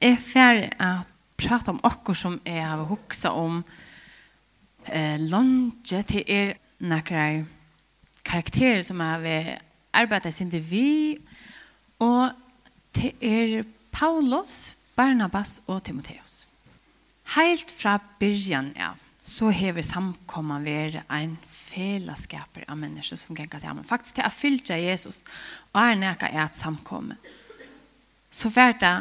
är 0.00 0.16
fer 0.16 0.70
at 0.78 1.08
prata 1.36 1.70
om 1.70 1.80
akkur 1.82 2.14
som 2.14 2.40
jeg 2.46 2.66
har 2.66 2.84
huksa 2.84 3.30
om 3.30 3.62
eh, 4.86 5.20
lunge 5.20 6.02
til 6.02 6.24
er 6.26 6.54
nekrar 6.78 7.44
karakterer 8.24 8.82
som 8.82 9.00
jeg 9.00 9.06
har 9.06 9.60
arbeidet 9.94 10.34
sin 10.34 10.50
til 10.50 10.64
vi 10.70 11.18
og 11.98 12.32
til 12.94 13.12
er 13.20 13.64
Paulus, 13.92 14.76
Barnabas 14.96 15.60
og 15.66 15.84
Timotheus. 15.84 16.46
Helt 17.36 17.72
fra 17.72 17.98
byrjan 18.18 18.72
av 18.76 19.00
så 19.24 19.48
hever 19.48 19.82
samkomma 19.82 20.58
være 20.60 21.00
en 21.16 21.38
fellesskaper 21.48 22.66
av 22.68 22.76
mennesker 22.76 23.16
som 23.16 23.36
kan 23.36 23.48
sammen. 23.60 23.84
Faktisk 23.84 24.18
til 24.18 24.26
å 24.26 24.34
fylle 24.34 24.76
Jesus 24.82 25.22
og 25.72 25.80
er 25.80 25.96
neka 25.96 26.28
er 26.28 26.44
et 26.44 26.58
samkomme. 26.58 27.16
Så 28.30 28.50
var 28.52 28.76
det 28.80 28.94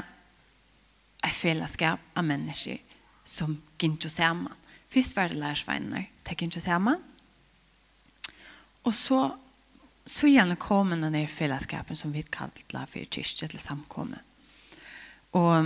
ett 1.23 1.33
fellesskap 1.33 1.99
av 2.13 2.23
människor 2.23 2.77
som 3.23 3.61
gick 3.79 4.11
sammen. 4.11 4.53
Først 4.89 5.15
var 5.15 5.29
det 5.29 5.35
lärsvänner, 5.35 6.09
det 6.23 6.41
gick 6.41 6.63
sammen. 6.63 7.03
Och 8.81 8.95
så 8.95 9.37
så 10.05 10.27
gjerne 10.27 10.55
kommer 10.55 10.97
den 10.97 11.13
här 11.13 11.27
fällskapen 11.27 11.95
som 11.95 12.11
vi 12.11 12.23
kallar 12.23 12.85
för 12.85 13.05
kyrkje 13.05 13.47
til 13.47 13.59
samkomme. 13.59 14.19
Och 15.31 15.65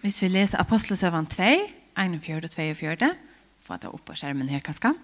hvis 0.00 0.22
vi 0.22 0.28
läser 0.28 0.60
Apostlesøvann 0.60 1.26
2, 1.26 1.42
41 1.96 2.44
og 2.44 2.50
42, 2.50 3.14
får 3.62 3.76
det 3.82 3.88
opp 3.88 4.04
på 4.04 4.14
skjermen 4.14 4.48
her 4.48 4.60
kanskje. 4.60 4.94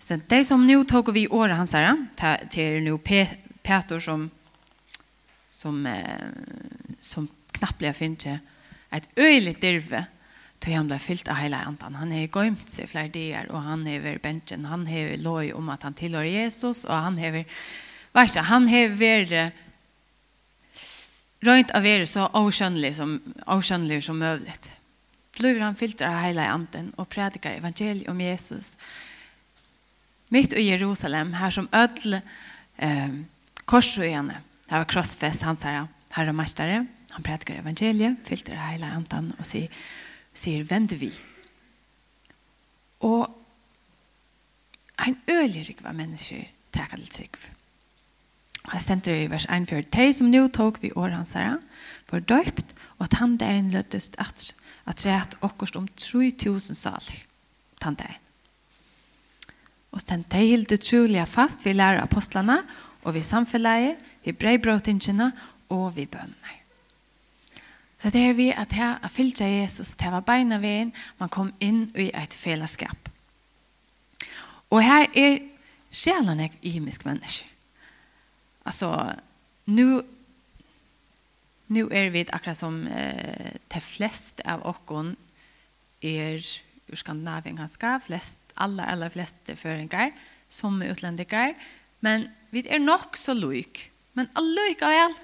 Så 0.00 0.20
det 0.28 0.44
som 0.46 0.66
nu 0.66 0.84
tog 0.84 1.14
vi 1.14 1.28
året 1.28 1.56
hans 1.56 1.72
her, 1.72 1.96
til 2.50 2.82
nu 2.82 2.98
Peter 3.62 3.98
som 3.98 4.30
som, 5.58 5.86
eh, 5.86 6.28
som 7.00 7.28
knappt 7.52 7.80
blir 7.80 7.96
finnet 7.96 8.40
et 8.94 9.08
øyelig 9.18 9.56
dirve 9.62 10.06
til 10.62 10.74
han 10.74 10.88
ble 10.90 10.98
fyllt 11.02 11.28
av 11.30 11.38
hele 11.38 11.58
andan. 11.58 11.98
Han 11.98 12.12
har 12.14 12.26
gömt 12.26 12.70
seg 12.70 12.90
flere 12.90 13.12
dager, 13.14 13.50
og 13.52 13.62
han 13.62 13.86
har 13.86 14.02
vært 14.02 14.24
bensjen. 14.24 14.66
Han 14.66 14.86
har 14.90 15.16
lov 15.22 15.52
om 15.58 15.70
at 15.70 15.86
han 15.86 15.94
tilhører 15.98 16.30
Jesus, 16.30 16.84
og 16.84 16.94
han 16.94 17.18
har 17.18 17.36
vært 17.36 17.46
Han 18.48 18.68
har 18.68 18.88
vært 18.98 19.52
rönt 21.46 21.70
av 21.70 21.86
er 21.86 22.04
så 22.04 22.26
avskönlig 22.34 22.96
som, 22.96 23.20
avskönlig 23.46 24.02
som 24.02 24.18
möjligt. 24.18 24.70
Blir 25.38 25.60
han 25.60 25.76
fyllt 25.76 26.02
av 26.02 26.22
hela 26.22 26.48
anden 26.48 26.92
och 26.96 27.08
predikar 27.08 27.50
evangeliet 27.50 28.08
om 28.08 28.20
Jesus. 28.20 28.78
Mitt 30.28 30.52
i 30.52 30.62
Jerusalem, 30.62 31.32
här 31.32 31.50
som 31.50 31.68
ödl 31.72 32.14
eh, 32.76 33.08
korsröjande. 33.64 34.36
Det 34.68 34.76
var 34.76 34.84
krossfest, 34.84 35.42
han 35.42 35.56
sa, 35.56 35.86
herre 36.12 36.32
mästare, 36.36 36.82
han 37.14 37.24
predikar 37.24 37.62
evangeliet, 37.62 38.18
fyllde 38.24 38.52
det 38.52 38.60
hele 38.60 38.90
andan 38.92 39.32
og 39.38 39.46
sier, 39.48 39.72
sier 40.36 40.66
vend 40.68 40.92
vi. 41.00 41.08
Og 43.00 43.30
en 45.06 45.16
ölig 45.28 45.68
rikva 45.68 45.92
människor 45.92 46.44
takk 46.72 46.90
till 46.90 47.08
trygg. 47.08 47.36
Og 48.68 48.74
jeg 48.74 48.82
stendte 48.82 49.14
i 49.16 49.28
vers 49.30 49.46
1 49.48 49.68
for 49.70 49.80
de 49.96 50.12
som 50.12 50.28
nå 50.28 50.48
tok 50.52 50.82
vi 50.82 50.92
år 50.92 51.14
hans 51.16 51.32
herre, 51.32 51.58
var 52.10 52.20
døypt, 52.20 52.74
og 52.98 53.06
at 53.06 53.18
han 53.22 53.38
det 53.40 53.48
en 53.48 53.70
løttest 53.72 54.18
at, 54.20 54.52
at 54.86 55.06
rett 55.06 55.36
okkurst 55.40 55.76
om 55.76 55.88
3000 55.88 56.76
saler. 56.76 57.22
Tann 57.80 57.96
dagen. 57.96 58.20
Og 59.92 60.02
stendte 60.02 60.34
tei 60.34 60.50
hilde 60.50 60.76
trolig 60.76 61.24
fast 61.28 61.64
vi 61.64 61.72
lærer 61.72 62.02
apostlene, 62.02 62.60
og 63.06 63.14
vi 63.14 63.22
samfellet, 63.22 63.96
vi 64.28 64.36
breibrøtingene 64.36 65.32
og 65.74 65.96
vi 65.96 66.06
bønner. 66.06 66.56
Så 67.98 68.12
det 68.14 68.22
er 68.28 68.36
vi 68.38 68.50
at 68.54 68.72
her 68.78 69.00
er 69.02 69.10
fyllt 69.10 69.40
av 69.42 69.50
Jesus, 69.50 69.96
det 69.98 70.10
var 70.12 70.26
beina 70.26 70.60
veien, 70.62 70.92
man 71.18 71.32
kom 71.34 71.50
inn 71.58 71.88
i 71.98 72.12
et 72.14 72.34
fellesskap. 72.36 73.10
Og 74.70 74.84
her 74.84 75.08
er 75.18 75.40
sjelen 75.90 76.44
jeg 76.44 76.54
imisk 76.76 77.08
menneske. 77.08 77.48
Altså, 78.68 79.16
nu, 79.66 80.02
nu 81.72 81.82
er 81.88 82.12
vi 82.14 82.26
akkurat 82.28 82.60
som 82.60 82.84
eh, 82.86 83.56
de 83.72 83.82
fleste 83.82 84.44
av 84.46 84.62
okken 84.68 85.16
er 86.04 86.38
ur 86.88 86.96
Skandinavien 86.96 87.58
ganske, 87.58 87.96
flest, 88.06 88.38
aller, 88.56 88.86
aller 88.86 89.10
fleste 89.10 89.56
føringer, 89.56 90.12
som 90.48 90.78
utlendinger, 90.80 91.56
men 92.00 92.28
vi 92.52 92.62
er 92.68 92.80
nok 92.80 93.16
så 93.18 93.34
lyk 93.36 93.88
Men 94.18 94.30
allikevel 94.38 95.14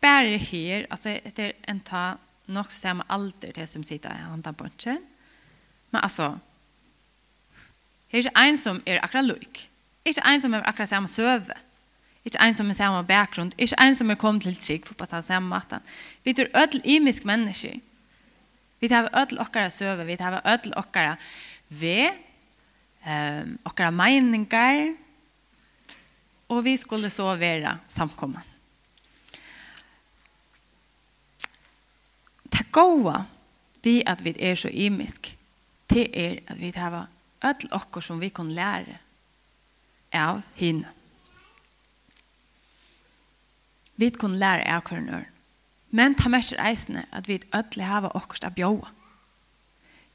bare 0.00 0.38
her, 0.40 0.86
altså 0.92 1.18
etter 1.24 1.52
en 1.68 1.80
ta 1.84 2.14
nok 2.52 2.72
samme 2.72 3.04
alder 3.12 3.52
til 3.56 3.68
som 3.68 3.84
sitter 3.84 4.12
i 4.12 4.26
andre 4.32 4.52
bunchen. 4.52 5.00
Men 5.92 6.00
altså, 6.02 6.34
her 8.08 8.18
er 8.18 8.24
ikke 8.24 8.48
en 8.48 8.58
som 8.60 8.82
er 8.86 9.00
akkurat 9.02 9.28
lik. 9.28 9.68
Ikke 10.04 10.24
en 10.28 10.40
som 10.40 10.54
er 10.54 10.64
akkurat 10.68 10.88
samme 10.88 11.08
søve. 11.08 11.56
Ikke 12.24 12.40
en 12.40 12.56
som 12.56 12.68
er 12.68 12.76
samme 12.76 13.04
bakgrunn. 13.08 13.52
Ikke 13.58 13.76
en 13.80 13.94
som 13.94 14.10
er 14.10 14.20
kommet 14.20 14.42
til 14.42 14.56
trygg 14.56 14.86
for 14.86 14.94
på 14.94 15.08
den 15.10 15.22
samme 15.22 15.48
maten. 15.48 15.84
Vi 16.24 16.30
er 16.30 16.52
ødel 16.56 16.80
imisk 16.84 17.24
mennesker. 17.24 17.80
Vi 18.80 18.88
har 18.88 19.08
ødel 19.12 19.40
okkara 19.40 19.68
søve. 19.68 20.06
Vi 20.06 20.16
har 20.20 20.40
ødel 20.44 20.72
okkara 20.76 21.16
ved, 21.68 22.10
um, 23.06 23.58
okkara 23.64 23.90
meninger, 23.90 24.92
og 26.48 26.64
vi 26.64 26.76
skulle 26.76 27.10
så 27.10 27.36
være 27.36 27.78
samkomman. 27.88 28.42
Det 32.52 32.72
gode 32.72 33.24
vi 33.82 34.02
at 34.06 34.24
vi 34.24 34.36
er 34.38 34.54
så 34.54 34.68
imisk 34.68 35.36
det 35.94 36.10
er 36.12 36.38
at 36.46 36.60
vi 36.60 36.72
har 36.74 37.06
öll 37.44 37.68
okkar 37.70 38.00
som 38.00 38.20
vi 38.20 38.28
kan 38.28 38.50
lære 38.52 38.98
av 40.12 40.42
henne. 40.58 40.88
Vi 43.96 44.10
kan 44.10 44.38
lære 44.38 44.66
av 44.66 44.80
kvarnör. 44.80 45.24
Men 45.90 46.14
ta 46.14 46.28
med 46.28 46.42
sig 46.42 46.58
eisene 46.58 47.06
at 47.12 47.28
vi 47.28 47.40
öll 47.52 47.82
hava 47.82 48.10
okkurst 48.14 48.44
a 48.44 48.50
bjóa. 48.50 48.90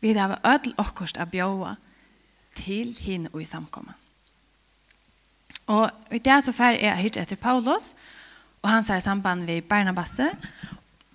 Vi 0.02 0.14
hava 0.14 0.40
öll 0.44 0.74
okkurst 0.78 1.18
a 1.18 1.26
bjóa 1.26 1.76
til 2.56 2.96
hin 3.00 3.28
og 3.34 3.42
i 3.42 3.46
samkomman. 3.46 3.96
Og 5.68 5.92
i 6.12 6.18
det 6.18 6.44
så 6.44 6.52
fer 6.52 6.80
jeg 6.82 6.98
hyrt 7.04 7.18
etter 7.22 7.38
Paulus, 7.40 7.94
og 8.62 8.70
han 8.70 8.84
sier 8.84 9.00
samband 9.04 9.46
ved 9.48 9.62
Barnabas, 9.70 10.18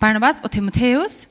Barnabas 0.00 0.41
og 0.45 0.50
Timotheus, 0.50 1.25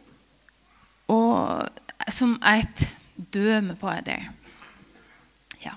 og 1.08 1.70
som 2.10 2.36
et 2.44 2.98
døme 3.34 3.76
på 3.76 3.92
det. 4.06 4.20
Ja. 5.64 5.72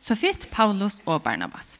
Så 0.00 0.14
først 0.14 0.48
Paulus 0.50 1.02
og 1.06 1.22
Barnabas. 1.22 1.78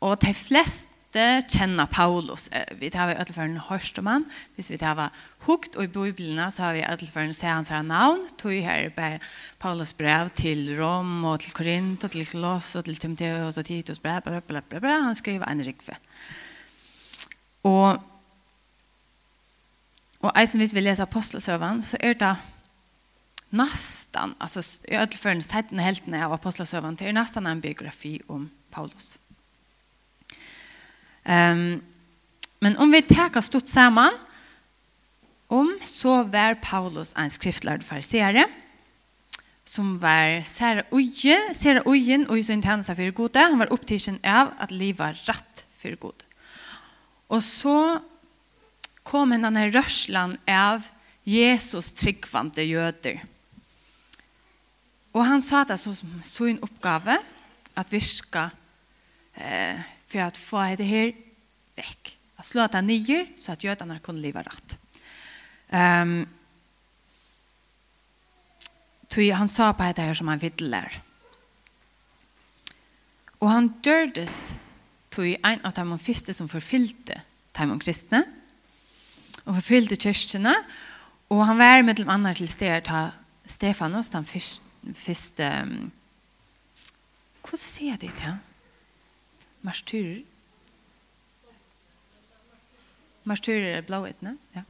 Og 0.00 0.22
de 0.22 0.34
fleste 0.34 0.89
måtte 1.10 1.42
kjenne 1.50 1.86
Paulus. 1.90 2.48
Vi 2.78 2.90
tar 2.90 3.08
vi 3.08 3.18
ødelføren 3.18 3.56
hørt 3.58 3.98
om 3.98 4.06
han. 4.06 4.24
Hvis 4.54 4.70
vi 4.70 4.76
tar 4.78 4.94
vi 4.94 5.08
hukt 5.46 5.76
og 5.76 5.84
i 5.84 5.86
Bibelen, 5.88 6.50
så 6.50 6.62
har 6.62 6.72
vi 6.72 6.84
ødelføren 6.86 7.34
se 7.34 7.46
hans 7.46 7.70
navn. 7.70 8.28
Tog 8.38 8.52
her 8.52 8.88
på 8.90 9.18
Paulus 9.58 9.92
brev 9.92 10.30
til 10.30 10.76
Rom 10.78 11.24
og 11.24 11.40
til 11.40 11.52
Korint 11.52 12.04
og 12.04 12.10
til 12.10 12.26
Kloss 12.26 12.76
og 12.76 12.84
til 12.84 12.96
Timoteus 12.96 13.58
og 13.58 13.64
Titus 13.64 13.98
brev. 13.98 14.20
Bla, 14.22 14.40
bla, 14.40 14.60
bla, 14.60 14.78
bla. 14.78 15.02
Han 15.02 15.14
skriver 15.14 15.44
en 15.46 15.66
rikve. 15.66 15.96
Og, 17.62 17.98
og 20.20 20.32
eisen 20.36 20.60
hvis 20.60 20.74
vi 20.74 20.80
leser 20.80 21.02
apostelsøvann, 21.02 21.82
så 21.82 21.96
er 22.00 22.12
det 22.12 22.36
nesten, 23.50 24.34
alltså 24.40 24.62
i 24.88 24.94
ødelføren 24.94 25.42
tätten 25.42 25.78
heltene 25.78 26.24
av 26.24 26.32
apostlasövan 26.32 26.96
till 26.96 27.14
nästan 27.14 27.46
en 27.46 27.60
biografi 27.60 28.20
om 28.28 28.50
Paulus. 28.70 29.18
Um, 31.24 31.82
men 32.60 32.76
om 32.80 32.92
vi 32.92 33.02
tar 33.02 33.40
stort 33.40 33.68
sammen, 33.68 34.16
om 35.50 35.72
så 35.84 36.22
var 36.30 36.60
Paulus 36.62 37.12
en 37.18 37.30
skriftlærd 37.32 37.82
fariseere, 37.82 38.46
som 39.66 39.96
var 40.02 40.42
særa 40.46 40.84
ujen, 40.90 41.52
særa 41.54 41.82
ujen 41.86 42.26
og 42.30 42.42
sin 42.44 42.62
tjeneste 42.62 42.94
for 42.94 43.14
gode. 43.14 43.42
Han 43.42 43.58
var 43.58 43.72
opptidsen 43.74 44.18
av 44.26 44.54
at 44.62 44.72
livet 44.74 44.98
var 44.98 45.18
rett 45.28 45.64
for 45.80 45.96
gode. 46.00 46.26
Og 47.30 47.42
så 47.42 48.00
kom 49.06 49.32
en 49.32 49.46
denne 49.46 49.68
rørslan 49.70 50.36
av 50.50 50.86
Jesus 51.26 51.92
tryggvante 51.98 52.64
jøder. 52.66 53.20
Og 55.14 55.24
han 55.26 55.42
sa 55.42 55.64
det 55.66 55.78
som 55.82 55.96
sin 56.22 56.60
oppgave 56.62 57.18
at 57.78 57.90
virka 57.92 58.48
eh, 59.34 59.78
for 60.10 60.24
at 60.26 60.38
få 60.38 60.64
det 60.78 60.88
her 60.88 61.12
vekk. 61.78 62.16
At 62.40 62.48
slå 62.48 62.66
det 62.72 62.82
nyer, 62.84 63.26
så 63.38 63.52
at 63.52 63.64
jødene 63.64 64.00
kunne 64.02 64.22
leve 64.22 64.42
rett. 64.42 64.76
Um, 65.70 66.24
tog 69.10 69.30
han 69.36 69.48
sa 69.48 69.70
på 69.72 69.86
det 69.94 70.06
her 70.08 70.16
som 70.16 70.30
han 70.32 70.42
vidler. 70.42 71.00
Og 73.40 73.50
han 73.50 73.70
dørdes 73.84 74.34
tog 75.10 75.26
en 75.26 75.64
av 75.64 75.74
de 75.74 75.98
første 75.98 76.34
som 76.36 76.48
forfylte 76.48 77.20
de 77.56 77.78
kristne, 77.82 78.24
og 79.46 79.56
forfylte 79.56 79.96
kyrkene, 79.98 80.54
og 81.30 81.46
han 81.46 81.58
var 81.58 81.82
med 81.82 81.94
dem 81.98 82.08
andre 82.08 82.34
til 82.34 82.48
stedet 82.48 82.84
til 82.84 83.10
Stefanos, 83.46 84.10
den 84.10 84.26
første, 84.26 84.62
første 84.94 85.48
Hvordan 87.40 87.58
sier 87.58 87.90
jeg 87.90 88.00
det 88.00 88.10
til 88.14 88.26
han? 88.28 88.38
martyrer. 89.66 90.22
Martyrer 93.28 93.76
er 93.78 93.86
blåetne, 93.86 94.36
ja. 94.56 94.64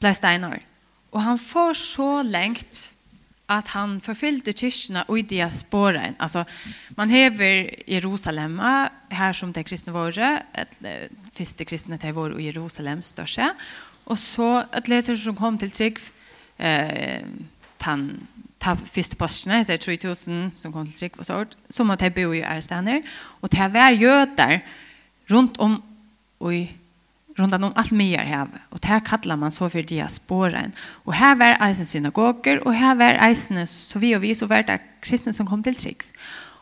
Blei 0.00 0.14
steinar. 0.16 0.62
Og 1.12 1.20
han 1.22 1.38
får 1.38 1.76
så 1.76 2.08
lengt 2.24 2.88
at 3.50 3.72
han 3.74 3.98
forfyllde 4.02 4.54
kyrkene 4.54 5.02
og 5.10 5.18
i 5.18 5.26
diasporen. 5.34 6.14
Altså, 6.22 6.44
man 6.96 7.10
hever 7.10 7.68
Jerusalem 7.88 8.58
her 9.10 9.32
som 9.34 9.52
det 9.52 9.66
kristne 9.66 9.94
våre, 9.94 10.30
eller 10.54 11.10
første 11.34 11.66
kristne 11.66 11.98
til 11.98 12.14
våre 12.14 12.38
og 12.38 12.44
Jerusalem 12.44 13.02
største. 13.02 13.50
Og 14.06 14.18
så 14.18 14.64
et 14.76 14.88
leser 14.90 15.18
som 15.18 15.36
kom 15.38 15.58
til 15.58 15.74
trygg 15.74 15.98
eh, 16.58 17.26
tann 17.82 18.06
ta 18.60 18.74
første 18.76 19.16
postene, 19.16 19.62
det 19.64 19.78
er 19.78 19.84
3000 19.84 20.50
som 20.60 20.72
kom 20.72 20.86
til 20.88 20.98
trygg 20.98 21.18
og 21.18 21.26
sort, 21.26 21.56
så 21.70 21.84
måtte 21.84 22.08
jeg 22.08 22.14
bo 22.14 22.32
i 22.36 22.42
ærestaner, 22.44 23.00
og 23.40 23.50
til 23.50 23.64
å 23.64 23.72
være 23.72 24.00
jøder 24.00 24.58
rundt 25.32 25.58
om 25.58 25.80
i 26.50 26.68
rundt 27.38 27.54
om 27.54 27.72
alt 27.78 27.92
mye 27.94 28.20
her, 28.26 28.48
og 28.70 28.82
det 28.84 29.00
kallar 29.06 29.38
man 29.38 29.52
så 29.54 29.68
for 29.70 29.86
diasporen. 29.86 30.74
Og 31.06 31.14
her 31.16 31.34
var 31.40 31.60
eisen 31.64 31.88
synagoger, 31.88 32.60
og 32.66 32.74
her 32.76 32.94
var 32.98 33.20
eisen, 33.28 33.62
så 33.66 33.98
vi 34.02 34.12
og 34.16 34.22
vi, 34.22 34.34
så 34.34 34.48
var 34.50 34.66
det 34.68 34.80
kristne 35.00 35.32
som 35.32 35.48
kom 35.48 35.62
til 35.62 35.76
trygg. 35.76 36.04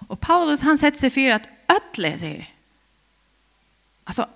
Og 0.08 0.18
Paulus, 0.20 0.62
han 0.66 0.78
setter 0.78 1.00
seg 1.00 1.14
for 1.14 1.34
at 1.38 1.48
ødle, 1.72 2.12
sier. 2.20 2.44
Altså, 4.06 4.28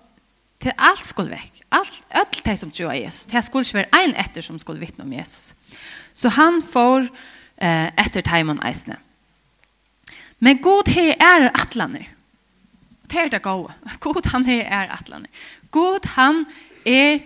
til 0.63 0.75
alt 0.79 1.05
skulle 1.05 1.37
vekk. 1.37 1.63
Alt, 1.73 2.03
ødle 2.23 2.47
de 2.51 2.57
som 2.57 2.71
tror 2.71 2.93
av 2.93 2.99
Jesus. 2.99 3.27
Det 3.31 3.45
skulle 3.45 3.67
ikke 3.67 3.81
være 3.83 4.03
en 4.03 4.17
etter 4.25 4.45
som 4.45 4.59
skulle 4.59 4.83
vittne 4.83 5.07
om 5.07 5.13
Jesus. 5.13 5.55
Så 6.15 6.33
han 6.37 6.61
får 6.63 7.09
eh, 7.63 7.89
etter 8.03 8.25
timon 8.27 8.61
eisene. 8.67 8.99
Men 10.43 10.59
god 10.63 10.91
he 10.91 11.13
er 11.15 11.49
atlaner. 11.55 12.09
Det 13.07 13.21
er 13.21 13.31
det 13.31 13.43
gode. 13.45 13.75
God 14.05 14.27
han 14.33 14.47
he 14.49 14.61
er 14.63 14.91
atlaner. 14.91 15.31
God 15.71 16.09
han 16.17 16.45
er 16.87 17.23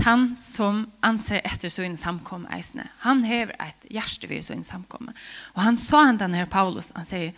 han 0.00 0.30
som 0.36 0.86
anser 1.04 1.42
etter 1.44 1.68
sin 1.72 1.96
samkomme 2.00 2.48
eisene. 2.56 2.86
Han 3.04 3.24
hever 3.28 3.52
et 3.60 3.88
hjerte 3.92 4.30
ved 4.30 4.42
sin 4.46 4.64
samkomme. 4.64 5.12
Og 5.54 5.62
han 5.62 5.76
sa 5.76 6.06
han 6.06 6.20
den 6.20 6.36
Paulus, 6.48 6.88
han 6.96 7.04
sier, 7.04 7.34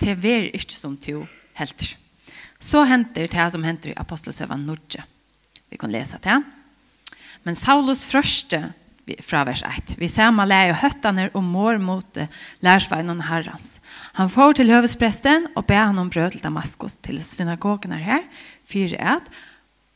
det 0.00 0.14
er 0.14 0.50
ikke 0.54 0.78
som 0.78 0.96
to 0.96 1.24
helter. 1.58 1.96
Så 2.60 2.84
henter 2.84 3.26
det 3.26 3.46
som 3.52 3.64
henter 3.64 3.90
i 3.90 3.98
Apostelsøven 3.98 4.66
Nordje. 4.68 5.02
Vi 5.70 5.78
kan 5.80 5.90
lese 5.90 6.20
det. 6.22 6.38
Men 7.44 7.54
Saulus 7.54 8.04
første 8.04 8.72
fra 9.24 9.42
vers 9.48 9.62
1. 9.66 9.96
Vi 10.00 10.08
ser 10.08 10.32
man 10.34 10.50
leie 10.50 10.74
høttene 10.76 11.28
og 11.34 11.44
mår 11.44 11.80
mot 11.82 12.20
lærsveinen 12.64 13.24
herrens. 13.28 13.78
Han 14.18 14.30
får 14.32 14.58
til 14.58 14.72
høvespresten 14.72 15.50
og 15.54 15.66
ber 15.70 15.86
han 15.90 16.00
om 16.02 16.10
brød 16.12 16.36
til 16.36 16.44
Damaskus 16.44 16.98
til 17.04 17.22
synagogen 17.24 17.96
her, 17.96 18.26
fire 18.64 19.00
at 19.16 19.30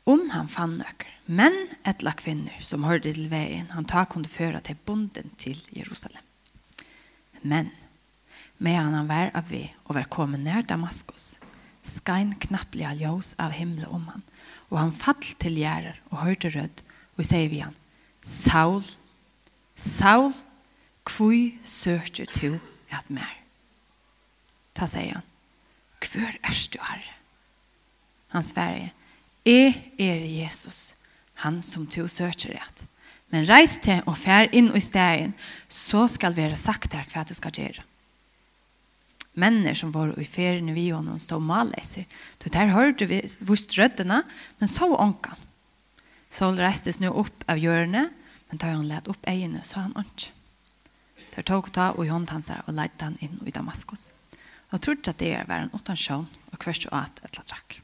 om 0.07 0.29
han 0.35 0.49
fann 0.49 0.79
nøkker. 0.81 1.11
Men 1.25 1.55
etla 1.89 2.13
kvinner 2.19 2.57
som 2.61 2.85
hørte 2.85 3.15
til 3.15 3.31
veien, 3.31 3.71
han 3.73 3.87
tar 3.89 4.11
kunne 4.13 4.29
føre 4.29 4.61
til 4.65 4.77
bonden 4.85 5.31
til 5.41 5.61
Jerusalem. 5.73 6.21
Men, 7.41 7.71
med 8.59 8.77
han 8.77 9.09
var 9.09 9.33
av 9.37 9.49
vi 9.49 9.67
og 9.87 9.97
var 9.97 10.11
kommet 10.13 10.45
nær 10.45 10.67
Damaskus, 10.69 11.39
skain 11.85 12.35
knapplig 12.41 12.85
av 12.89 13.01
ljøs 13.01 13.33
av 13.41 13.57
himmelen 13.57 13.93
om 13.93 14.05
han, 14.13 14.27
og 14.69 14.81
han 14.81 14.93
fall 14.97 15.25
til 15.41 15.57
gjerder 15.61 15.97
og 16.11 16.21
hørte 16.25 16.53
rød, 16.53 16.85
og 17.17 17.25
sier 17.29 17.49
vi 17.53 17.63
han, 17.65 17.77
Saul, 18.25 18.85
Saul, 19.85 20.33
kvui 21.05 21.59
søker 21.65 22.25
to 22.33 22.57
at 22.91 23.11
mer. 23.13 23.37
Ta 24.75 24.89
sier 24.89 25.19
han, 25.19 25.27
Hvor 26.01 26.33
er 26.43 26.57
du 26.73 26.79
herre? 26.81 27.15
Han 28.29 28.43
sverige, 28.43 28.93
jeg 29.45 29.75
er 29.99 30.25
Jesus, 30.25 30.95
han 31.35 31.63
som 31.63 31.87
to 31.87 32.07
søker 32.09 32.57
rett. 32.57 32.87
Men 33.31 33.49
reis 33.49 33.77
til 33.83 34.03
og 34.07 34.17
fær 34.19 34.49
inn 34.53 34.71
i 34.75 34.81
stegen, 34.81 35.35
så 35.69 36.07
skal 36.09 36.37
være 36.37 36.57
sagt 36.57 36.95
her 36.95 37.07
hva 37.13 37.25
du 37.25 37.35
skal 37.35 37.53
gjøre. 37.53 37.85
Männer 39.35 39.75
som 39.75 39.91
var 39.93 40.15
i 40.19 40.25
ferien 40.25 40.75
vi 40.75 40.91
honom 40.91 41.19
stod 41.19 41.43
maläser. 41.43 42.07
Då 42.39 42.49
där 42.51 42.67
hörde 42.67 43.07
vi 43.07 43.35
vust 43.39 43.79
rödderna, 43.79 44.23
men 44.59 44.69
så 44.69 44.97
ånka. 44.97 45.37
Sol 46.31 46.57
restes 46.57 47.01
nu 47.01 47.09
upp 47.09 47.45
av 47.47 47.59
hjörnet 47.59 48.11
men 48.55 48.61
da 48.63 48.69
han 48.71 48.87
lett 48.87 49.09
opp 49.11 49.25
egene 49.27 49.65
så 49.67 49.81
han 49.83 49.97
ikke. 49.99 50.31
Der 51.35 51.43
tok 51.43 51.73
ta 51.75 51.89
og 51.99 52.07
hånd 52.07 52.31
hans 52.31 52.53
her 52.53 52.61
og 52.69 52.77
leidde 52.77 53.03
han 53.03 53.17
inn 53.19 53.41
i 53.43 53.51
Damaskus. 53.51 54.13
Og 54.71 54.79
trodde 54.79 55.11
at 55.11 55.19
det 55.19 55.33
er 55.35 55.49
var 55.49 55.65
en 55.65 55.73
åttan 55.75 55.99
sjøen 55.99 56.29
og 56.53 56.61
kvørst 56.63 56.87
og 56.93 57.01
at 57.01 57.19
et 57.27 57.35
trakk. 57.35 57.81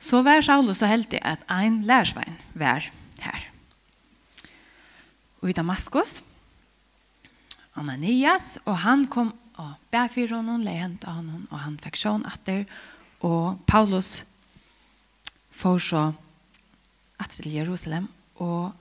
Så 0.00 0.22
var 0.24 0.40
Saulus 0.40 0.80
så 0.80 0.88
heldig 0.88 1.20
at 1.20 1.44
ein 1.52 1.82
lærsvein 1.84 2.40
var 2.56 2.88
her. 3.20 3.44
Og 5.44 5.52
i 5.52 5.56
Damaskus, 5.60 6.22
Ananias, 7.76 8.56
og 8.64 8.80
han 8.80 9.04
kom 9.12 9.34
og 9.60 9.76
bær 9.92 10.08
for 10.08 10.38
honom, 10.38 10.64
le 10.64 10.72
hent 10.72 11.04
av 11.04 11.20
honom, 11.20 11.44
og 11.52 11.66
han 11.66 11.76
fikk 11.84 12.00
sjån 12.00 12.24
atter, 12.32 12.64
og 13.20 13.60
Paulus 13.68 14.24
får 15.52 15.88
så 15.92 16.04
atter 17.20 17.42
til 17.44 17.60
Jerusalem, 17.60 18.08
og 18.42 18.72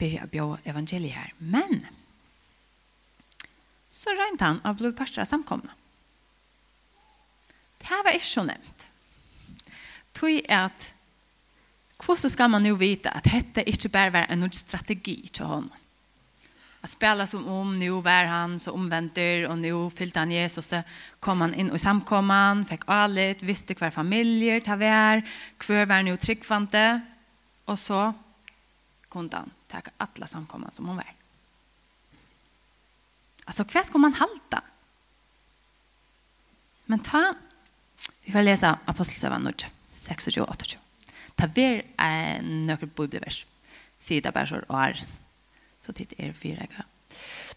byrja 0.00 0.26
å 0.26 0.32
bjå 0.32 0.46
evangeliet 0.68 1.16
her. 1.16 1.34
Men 1.38 1.84
så 3.92 4.14
regnet 4.16 4.42
han 4.44 4.62
av 4.64 4.80
blod 4.80 4.96
parstra 4.98 5.24
samkomna. 5.28 5.74
Det 7.78 7.90
her 7.90 8.02
var 8.06 8.16
ikke 8.16 8.30
så 8.30 8.44
nevnt. 8.46 8.88
Tøy 10.16 10.40
er 10.42 10.68
at 10.70 10.90
hvordan 12.02 12.32
skal 12.32 12.50
man 12.50 12.66
jo 12.66 12.78
vite 12.80 13.10
at 13.14 13.28
dette 13.30 13.64
ikke 13.68 13.90
bare 13.92 14.14
var 14.14 14.30
en 14.30 14.48
strategi 14.52 15.20
til 15.32 15.46
honom? 15.46 15.70
At 16.82 16.90
spela 16.90 17.28
som 17.30 17.46
om 17.46 17.76
nu 17.78 18.00
var 18.02 18.26
han 18.26 18.56
så 18.58 18.72
omvendt, 18.74 19.18
og 19.46 19.58
nu 19.58 19.90
fyllde 19.94 20.18
han 20.18 20.32
Jesus 20.34 20.72
så 20.72 20.80
kom 21.22 21.44
han 21.44 21.54
inn 21.54 21.70
i 21.70 21.78
samkomman, 21.78 22.64
fikk 22.66 22.88
allt, 22.90 23.44
visste 23.46 23.76
kvar 23.78 23.94
familjer 23.94 24.64
ta 24.66 24.74
vär, 24.74 25.22
hver 25.62 25.86
var 25.86 26.02
nu 26.02 26.16
tryggvante 26.16 27.02
og 27.70 27.78
så 27.78 28.08
kunde 29.12 29.36
han 29.36 29.50
ta 29.68 29.80
alla 29.96 30.26
samkomman 30.26 30.72
som 30.72 30.86
hon 30.86 30.96
var. 30.96 31.12
Alltså 33.44 33.64
kväll 33.64 33.84
ska 33.84 33.98
man 33.98 34.14
halta. 34.14 34.62
Men 36.84 36.98
ta, 36.98 37.34
vi 38.24 38.32
får 38.32 38.42
läsa 38.42 38.78
Apostelsövan 38.84 39.44
9, 39.44 39.52
6 39.88 40.26
och 40.26 40.32
28. 40.32 40.64
Ta 41.34 41.46
ver 41.46 41.82
en 41.96 42.62
några 42.62 42.86
bibelvers. 42.86 43.46
Sida 43.98 44.32
bärsor 44.32 44.64
och 44.70 44.82
är. 44.82 45.04
Så 45.78 45.92
det 45.92 46.14
er 46.18 46.32
fyra 46.32 46.66
gånger. 46.66 46.86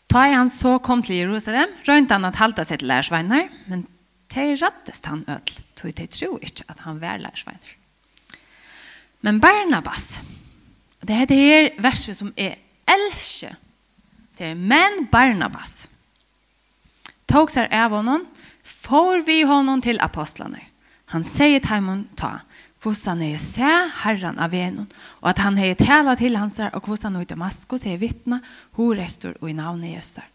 Ta 0.07 0.27
i 0.27 0.33
han 0.33 0.49
så 0.49 0.79
kom 0.79 1.03
til 1.03 1.15
Jerusalem, 1.15 1.71
røynt 1.87 2.11
han 2.11 2.25
at 2.25 2.35
halta 2.35 2.65
seg 2.65 2.79
til 2.79 2.87
lærsveinar, 2.87 3.49
men 3.67 3.87
de 4.33 4.45
rattest 4.61 5.05
han 5.05 5.23
ødel, 5.27 5.63
tog 5.75 5.95
de 5.97 6.07
tro 6.07 6.37
ikke 6.41 6.65
at 6.69 6.83
han 6.85 7.01
var 7.01 7.17
lærsveinar. 7.17 7.75
Men 9.21 9.39
Barnabas, 9.41 10.21
Det 11.05 11.15
er 11.21 11.29
det 11.29 11.37
her 11.37 11.67
verset 11.83 12.17
som 12.17 12.31
er 12.37 12.57
elsker. 12.89 13.53
Det 14.37 14.51
er 14.51 14.55
men 14.57 15.05
Barnabas. 15.11 15.85
Tog 17.29 17.51
seg 17.53 17.71
av 17.73 17.93
honom, 17.93 18.25
får 18.65 19.25
vi 19.27 19.43
honom 19.45 19.81
til 19.85 20.01
apostlene. 20.01 20.63
Han 21.13 21.25
sier 21.27 21.61
til 21.61 21.69
ham 21.85 22.05
ta, 22.17 22.39
hvordan 22.81 23.21
er 23.25 23.37
se 23.41 23.73
herren 24.01 24.39
av 24.41 24.53
venon, 24.53 24.89
og 25.21 25.31
at 25.33 25.43
han 25.45 25.57
har 25.57 25.77
tala 25.77 26.15
til 26.17 26.37
hans 26.37 26.57
her, 26.61 26.73
og 26.73 26.85
hvordan 26.89 27.17
er 27.19 27.29
Damaskus 27.29 27.85
er 27.85 28.01
vittne, 28.01 28.41
horestor 28.77 29.37
og 29.41 29.49
i 29.49 29.57
navnet 29.57 29.95
Jesus. 29.97 30.25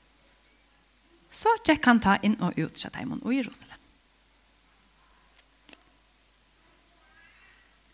Så 1.31 1.51
tjekk 1.67 1.87
han 1.87 2.03
ta 2.03 2.17
inn 2.27 2.39
og 2.43 2.59
ut 2.59 2.79
fra 2.79 2.91
dem 2.97 3.15
og 3.21 3.35
Jerusalem. 3.35 3.80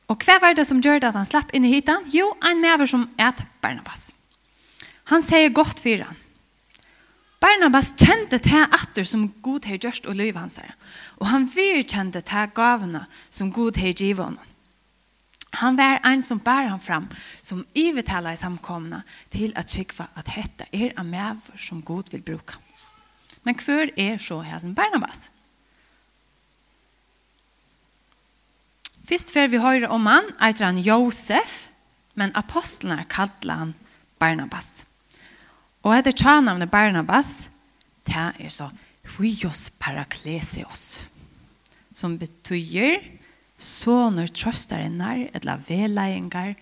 Og 0.06 0.22
hva 0.22 0.38
var 0.42 0.54
det 0.54 0.66
som 0.68 0.80
gjør 0.82 1.00
det 1.02 1.08
at 1.10 1.18
han 1.18 1.26
slapp 1.26 1.50
inn 1.54 1.66
i 1.66 1.72
hitan? 1.72 2.06
Jo, 2.14 2.30
en 2.44 2.62
mever 2.62 2.86
som 2.86 3.08
et 3.18 3.42
Barnabas. 3.62 4.10
Han 5.10 5.22
sier 5.22 5.54
godt 5.54 5.82
for 5.82 6.02
han. 6.02 6.22
Barnabas 7.42 7.92
kjente 7.98 8.38
til 8.42 8.64
atter 8.64 9.04
som 9.06 9.28
god 9.44 9.66
har 9.68 9.78
gjort 9.82 10.06
og 10.08 10.16
løyve 10.16 10.40
hans 10.40 10.58
her. 10.62 10.74
Og 11.20 11.28
han 11.30 11.48
virkjente 11.52 12.22
til 12.26 12.52
gavene 12.54 13.04
som 13.30 13.52
god 13.52 13.78
har 13.82 13.92
givet 13.92 14.24
honom. 14.24 14.52
Han 15.56 15.76
var 15.76 16.00
en 16.04 16.22
som 16.22 16.38
bär 16.38 16.68
han 16.68 16.80
fram 16.80 17.08
som 17.42 17.64
ivetala 17.74 18.32
i 18.32 18.36
samkomna 18.36 19.02
till 19.30 19.56
att 19.56 19.70
skicka 19.70 20.06
att 20.14 20.28
hetta 20.28 20.64
er 20.72 20.92
en 20.96 21.10
mever 21.10 21.56
som 21.56 21.82
god 21.82 22.10
vill 22.10 22.22
bruka. 22.22 22.54
Men 23.42 23.54
hver 23.54 23.90
er 23.96 24.18
så 24.18 24.42
här 24.42 24.58
som 24.58 24.74
Barnabas? 24.74 25.30
Fyrst 29.06 29.30
før 29.30 29.50
vi 29.52 29.62
høyre 29.62 29.90
om 29.94 30.08
han, 30.10 30.32
eiter 30.42 30.66
han 30.66 30.80
Josef, 30.82 31.68
men 32.18 32.34
apostlene 32.34 33.04
kallar 33.10 33.60
han 33.62 33.74
Barnabas. 34.18 34.82
Og 35.86 35.94
etter 35.94 36.16
tjanavnet 36.16 36.72
Barnabas, 36.72 37.46
det 38.08 38.16
er 38.18 38.50
så 38.50 38.72
Huios 39.14 39.68
Paraklesios, 39.78 41.06
som 41.94 42.16
betyr 42.18 42.98
sånner 43.62 44.28
trøstarinnar, 44.34 45.28
eller 45.38 45.62
veleiengar, 45.68 46.56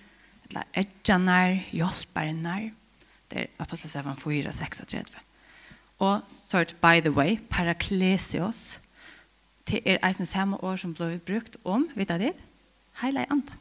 eller 0.51 0.69
edjanar, 0.77 1.57
hjelparinnar. 1.73 2.69
Det 3.33 3.47
er 3.47 3.53
Apostelseven 3.65 4.21
4, 4.21 4.53
36. 4.53 5.17
Og 6.05 6.29
så 6.29 6.67
by 6.83 7.01
the 7.01 7.11
way, 7.11 7.39
Paraklesios, 7.51 8.81
det 9.71 9.81
er 9.85 10.03
eisen 10.05 10.29
samme 10.29 10.59
år 10.65 10.77
som 10.81 10.93
ble 10.97 11.17
brukt 11.25 11.57
om, 11.65 11.87
vet 11.97 12.11
du 12.13 12.27
det? 12.27 12.35
Heile 13.01 13.25
i 13.25 13.31
andan. 13.31 13.61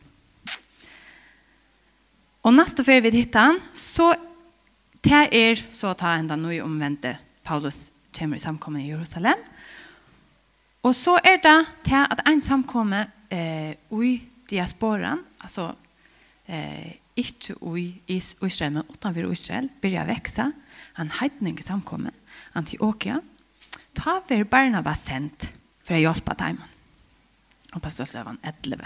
Og 2.43 2.53
neste 2.53 2.83
før 2.83 2.99
vi 3.05 3.13
hittar 3.15 3.53
han, 3.53 3.61
så 3.71 4.13
det 5.03 5.27
er 5.31 5.61
så 5.71 5.93
å 5.93 5.99
ta 5.99 6.17
enda 6.19 6.35
noe 6.39 6.59
omvendte 6.63 7.15
Paulus 7.43 7.89
kommer 8.13 8.37
i 8.37 8.43
samkommet 8.43 8.83
i 8.83 8.91
Jerusalem. 8.91 9.39
Og 10.83 10.95
så 10.95 11.15
er 11.23 11.39
det 11.43 11.59
til 11.87 12.03
at 12.03 12.21
en 12.27 12.41
samkommet 12.43 13.11
eh, 13.31 13.75
i 13.91 14.11
diasporan, 14.49 15.23
altså 15.41 15.71
eh, 16.47 16.99
ikke 17.15 17.55
i 17.79 18.01
is 18.07 18.35
Israel, 18.41 18.73
men 18.73 18.89
utenfor 18.89 19.31
Israel, 19.31 19.69
begynner 19.81 20.03
å 20.03 20.11
vekse. 20.11 20.49
Han 20.99 21.11
heitning 21.19 21.59
samkomme, 21.63 22.11
Antioquia. 22.53 23.21
Ta 23.95 24.19
ved 24.27 24.45
Barnabas 24.45 25.05
sendt 25.07 25.53
for 25.83 25.97
å 25.97 26.01
hjelpe 26.01 26.35
dem. 26.39 26.59
Og 27.73 27.81
pastor 27.83 28.07
Søvan 28.07 28.39
11. 28.43 28.79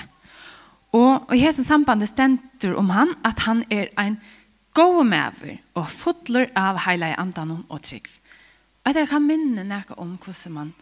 Og, 0.96 1.28
og 1.28 1.34
i 1.36 1.44
hese 1.44 1.66
sambandet 1.68 2.12
stender 2.12 2.78
om 2.80 2.92
han 2.96 3.14
at 3.28 3.44
han 3.46 3.64
er 3.74 3.92
en 4.00 4.18
god 4.78 5.04
maver 5.10 5.58
og 5.78 5.90
fotler 5.90 6.52
av 6.58 6.84
hele 6.86 7.12
andan 7.20 7.64
og 7.68 7.82
trygg. 7.84 8.08
Og 8.86 8.96
jeg 8.96 9.10
kan 9.12 9.26
minne 9.26 9.66
noe 9.68 9.98
om 10.00 10.16
hvordan 10.22 10.56
man 10.56 10.74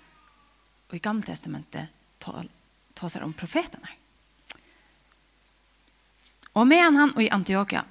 i 0.93 1.01
gamle 1.03 1.25
testamentet 1.27 1.91
tar 2.23 3.09
seg 3.11 3.23
om 3.25 3.33
profetene. 3.35 3.89
Og 6.55 6.67
med 6.69 6.85
han 6.85 7.11
og 7.11 7.19
i 7.19 7.31
Antioquia 7.33 7.83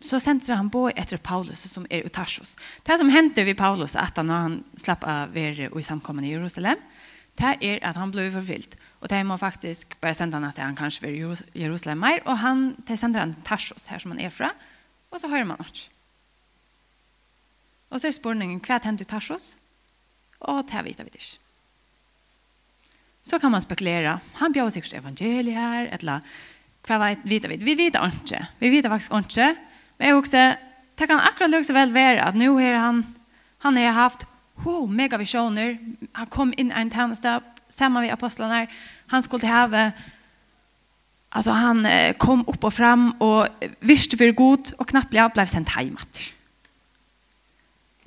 så 0.00 0.20
sender 0.20 0.56
han 0.56 0.68
på 0.72 0.86
etter 0.92 1.20
Paulus 1.20 1.64
som 1.68 1.86
er 1.90 2.04
i 2.04 2.12
Tarsus. 2.12 2.54
Det 2.84 2.96
som 3.00 3.10
hendte 3.12 3.44
vid 3.44 3.56
Paulus 3.58 3.96
at 3.96 4.16
han, 4.20 4.30
han 4.30 4.56
slapp 4.76 5.04
av 5.08 5.34
være 5.34 5.68
i 5.72 5.84
samkommende 5.84 6.30
i 6.30 6.36
Jerusalem– 6.36 6.80
det 7.38 7.56
er 7.60 7.78
at 7.82 7.96
han 7.96 8.10
blev 8.10 8.32
forfylt. 8.32 8.76
Og 9.00 9.10
det 9.10 9.26
må 9.26 9.36
faktisk 9.36 9.96
bare 10.00 10.14
sende 10.14 10.38
han 10.38 10.44
at 10.48 10.58
han 10.58 10.76
kanskje 10.76 11.06
ved 11.06 11.36
Jerusalem 11.54 11.98
mer, 11.98 12.24
og 12.24 12.38
han 12.38 12.76
til 12.86 12.98
sender 12.98 13.20
han 13.20 13.36
Tarsos, 13.44 13.86
her 13.86 13.98
som 13.98 14.10
han 14.10 14.20
er 14.20 14.30
fra, 14.30 14.50
og 15.10 15.20
så 15.20 15.28
hører 15.28 15.44
man 15.44 15.60
ikke. 15.60 15.88
Og 17.90 18.00
så 18.00 18.06
er 18.06 18.16
spørningen, 18.16 18.60
hva 18.66 18.80
hendte 18.84 19.06
i 19.06 19.08
Tarsos? 19.08 19.56
Og 20.40 20.64
det 20.68 20.84
vet 20.84 20.98
vi 20.98 21.12
ikke. 21.14 21.38
Så 23.26 23.38
kan 23.38 23.50
man 23.50 23.60
spekulera. 23.60 24.18
Han 24.34 24.52
bjöd 24.52 24.70
sig 24.70 24.98
evangeliet 24.98 25.54
her, 25.54 25.88
eller 25.92 26.20
hva 26.86 26.98
vet 27.24 27.48
vi? 27.48 27.56
Vi 27.56 27.74
vet 27.74 27.96
ikke. 27.96 28.46
Vi 28.60 28.70
vet 28.70 28.86
faktisk 28.86 29.12
ikke. 29.12 29.56
Men 29.98 30.08
jeg 30.08 30.14
også, 30.14 30.56
det 30.98 31.08
kan 31.08 31.20
akkurat 31.20 31.50
løse 31.50 31.74
vel 31.74 31.94
være 31.94 32.26
at 32.26 32.34
nå 32.34 32.58
har 32.58 32.78
han, 32.78 33.06
han 33.58 33.76
har 33.76 33.92
haft 33.92 34.26
wow, 34.66 34.86
mega 34.90 35.18
visioner. 35.18 35.78
Han 36.12 36.26
kom 36.26 36.54
in 36.56 36.72
en 36.72 36.90
tjeneste, 36.90 37.40
sammen 37.68 38.02
med 38.02 38.12
apostlarna. 38.12 38.66
Han 39.06 39.22
skulle 39.22 39.46
ha 39.46 39.90
alltså 41.28 41.50
han 41.50 41.88
kom 42.18 42.44
upp 42.46 42.64
och 42.64 42.74
fram 42.74 43.10
och 43.10 43.46
visste 43.80 44.16
för 44.16 44.32
god 44.32 44.72
och 44.78 44.88
knappt 44.88 45.10
blev 45.10 45.46
sent 45.46 45.68
hemat. 45.68 46.20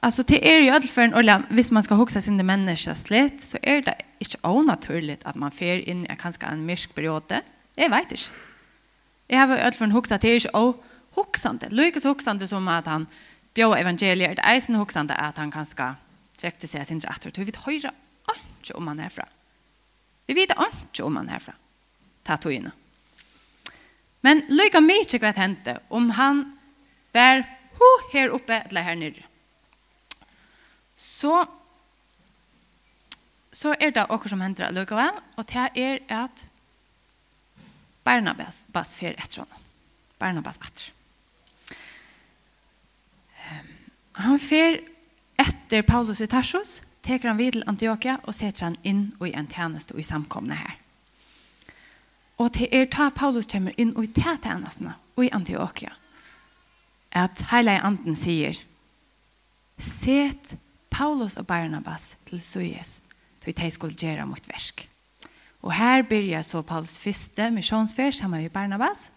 Alltså 0.02 0.24
det 0.24 0.56
är 0.56 0.62
ju 0.62 0.70
allt 0.70 0.92
för 0.92 1.02
en 1.02 1.14
orla, 1.14 1.44
hvis 1.50 1.72
man 1.72 1.84
ska 1.84 1.96
huxa 1.96 2.22
sin 2.22 2.46
människa 2.46 2.96
slätt 2.96 3.42
så 3.42 3.58
är 3.62 3.82
det 3.82 3.96
inte 4.20 4.38
onaturligt 4.42 5.26
att 5.26 5.36
man 5.36 5.52
fer 5.52 5.90
in 5.90 6.06
i 6.06 6.16
kanske 6.16 6.46
en 6.46 6.66
mörk 6.66 6.96
period. 6.96 7.34
Jag 7.76 7.90
vet 7.90 8.12
inte. 8.12 8.24
Jag 9.28 9.48
har 9.48 9.58
allt 9.58 9.76
för 9.76 9.86
en 9.86 9.92
huxa 9.92 10.18
det 10.18 10.30
är 10.30 10.40
ju 10.40 10.50
och 10.50 10.84
huxande. 11.16 11.68
Lukas 11.70 12.06
huxande 12.06 12.48
som 12.48 12.68
att 12.68 12.86
han 12.86 13.08
bjöd 13.54 13.78
evangeliet, 13.78 14.36
det 14.36 14.42
är 14.42 14.60
sen 14.60 14.76
huxande 14.76 15.14
att 15.14 15.38
han 15.38 15.52
kanske 15.52 15.94
drekte 16.40 16.68
seg 16.68 16.88
sin 16.88 17.02
drakter. 17.04 17.34
Vi 17.36 17.48
vet 17.50 17.64
høyre 17.66 17.94
ikke 18.60 18.78
om 18.78 18.88
han 18.92 19.00
herfra. 19.00 19.26
Vi 20.28 20.36
vet 20.38 20.52
ikke 20.54 21.06
om 21.06 21.18
han 21.18 21.32
herfra. 21.32 21.56
Ta 22.28 22.38
togene. 22.38 22.72
Men 24.22 24.44
lykka 24.52 24.82
mykje 24.84 25.22
hva 25.24 25.32
hendte 25.38 25.80
om 25.96 26.12
han 26.18 26.44
var 27.16 27.46
ho 27.80 27.90
her 28.12 28.34
oppe 28.36 28.60
eller 28.68 28.86
her 28.86 29.00
nere. 29.00 29.26
Så 31.00 31.46
så 33.60 33.74
er 33.82 33.92
det 33.92 34.06
okkur 34.14 34.30
som 34.30 34.44
hender 34.44 34.72
lykka 34.72 34.96
vel, 34.96 35.16
og 35.36 35.48
det 35.50 35.66
er 35.82 36.04
at 36.14 36.46
Barnabas 38.06 38.62
bas 38.72 38.94
fer 38.96 39.18
etter 39.18 39.42
honom. 39.42 39.66
Barnabas 40.22 40.60
etter. 40.62 40.92
Um, 43.50 43.74
han 44.22 44.40
fer 44.40 44.80
Etter 45.40 45.86
Paulus 45.88 46.20
i 46.22 46.28
Tarsus 46.28 46.82
teker 47.06 47.32
han 47.32 47.40
vid 47.40 47.56
til 47.56 47.64
Antioquia 47.72 48.18
og 48.26 48.36
setter 48.36 48.68
han 48.68 48.78
inn 48.84 49.06
i 49.24 49.32
en 49.32 49.48
tjeneste 49.48 49.96
i 49.96 50.04
samkomne 50.04 50.58
her. 50.60 50.76
Og 52.40 52.52
til 52.56 52.72
er 52.76 52.90
ta 52.92 53.10
Paulus 53.16 53.48
kommer 53.52 53.76
inn 53.80 53.94
i 53.96 54.08
tjenestene 54.12 54.98
i 55.20 55.32
Antioquia 55.36 55.96
at 57.12 57.42
heilige 57.50 57.82
anden 57.84 58.16
sier 58.16 58.58
Set 59.80 60.58
Paulus 60.92 61.38
og 61.40 61.48
Barnabas 61.48 62.16
til 62.28 62.42
Suez 62.44 63.00
til 63.44 63.56
de 63.56 63.70
skulle 63.72 63.96
gjøre 63.96 64.26
mot 64.28 64.50
versk. 64.50 64.84
Og 65.64 65.72
her 65.74 66.04
begynner 66.04 66.44
så 66.44 66.62
Paulus 66.62 66.98
første 67.00 67.50
misjonsferd 67.52 68.12
sammen 68.16 68.44
med 68.44 68.52
Barnabas. 68.52 69.12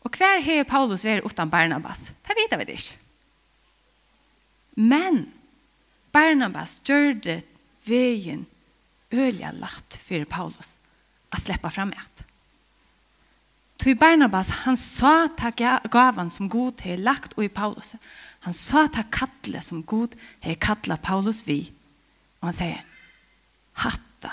Og 0.00 0.14
hver 0.14 0.42
har 0.42 0.64
Paulus 0.64 1.04
vært 1.04 1.26
uten 1.26 1.50
Barnabas? 1.50 2.12
Det 2.22 2.38
vet 2.38 2.58
vi 2.58 2.72
ikke. 2.72 3.05
Men 4.76 5.32
Barnabas 6.12 6.80
gjør 6.84 7.16
det 7.24 7.40
veien 7.88 8.46
øyelig 9.12 9.52
lagt 9.60 9.96
för 9.96 10.24
Paulus 10.24 10.78
att 11.30 11.42
släppa 11.42 11.70
frem 11.70 11.92
et. 11.92 12.24
Ty 13.76 13.94
Barnabas, 13.94 14.48
han 14.50 14.76
sa 14.76 15.28
ta 15.28 15.50
gavan 15.90 16.30
som 16.30 16.48
god 16.48 16.80
har 16.80 16.96
lagt 16.96 17.32
och 17.32 17.44
i 17.44 17.48
Paulus. 17.48 17.94
Han 18.40 18.54
sa 18.54 18.88
ta 18.88 19.02
kattle 19.02 19.60
som 19.60 19.82
god 19.82 20.16
har 20.40 20.54
kattlat 20.54 21.02
Paulus 21.02 21.48
vi. 21.48 21.72
Og 22.40 22.46
han 22.46 22.52
säger, 22.52 22.84
hatta 23.72 24.32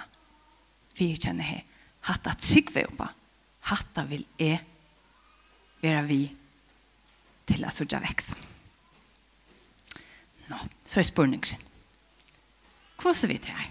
vi 0.96 1.16
känner 1.16 1.44
här. 1.44 1.64
Hatta 2.00 2.34
trygg 2.34 2.70
vi 2.74 2.86
oppa. 2.86 3.10
Hatta 3.60 4.06
vill 4.06 4.26
e 4.38 4.60
vera 5.82 6.02
vi 6.02 6.36
til 7.46 7.66
a 7.66 7.70
sudja 7.70 8.00
veksa 8.00 8.36
nå, 10.54 10.70
så 10.86 11.00
er 11.00 11.10
spørningen. 11.10 11.62
Hvordan 13.02 13.30
vet 13.30 13.46
her? 13.46 13.70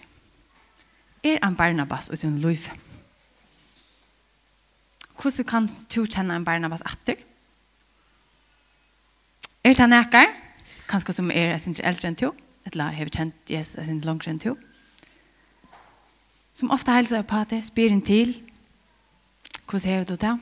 Er 1.22 1.38
en 1.46 1.56
Barnabas 1.56 2.10
uten 2.10 2.38
liv? 2.38 2.68
Hvordan 5.22 5.44
kan 5.44 5.68
du 5.94 6.04
kjenne 6.06 6.36
en 6.36 6.44
Barnabas 6.44 6.82
etter? 6.82 7.20
Er 9.64 9.74
det 9.78 9.88
nækker? 9.88 10.24
Kanskje 10.88 11.12
som 11.12 11.30
er 11.30 11.56
sin 11.58 11.76
eldre 11.84 12.10
enn 12.10 12.18
to, 12.18 12.32
eller 12.66 12.90
har 12.90 13.06
vi 13.06 13.14
kjent 13.14 13.50
Jesus 13.50 13.86
sin 13.86 14.02
langere 14.02 14.34
enn 14.34 14.42
to. 14.42 14.56
Som 16.52 16.70
ofte 16.74 16.92
helser 16.92 17.22
på 17.22 17.38
at 17.38 17.54
det 17.54 17.62
spyr 17.64 17.94
inn 17.94 18.02
til. 18.02 18.34
Hvordan 19.70 19.94
har 19.94 20.04
du 20.04 20.16
det? 20.16 20.34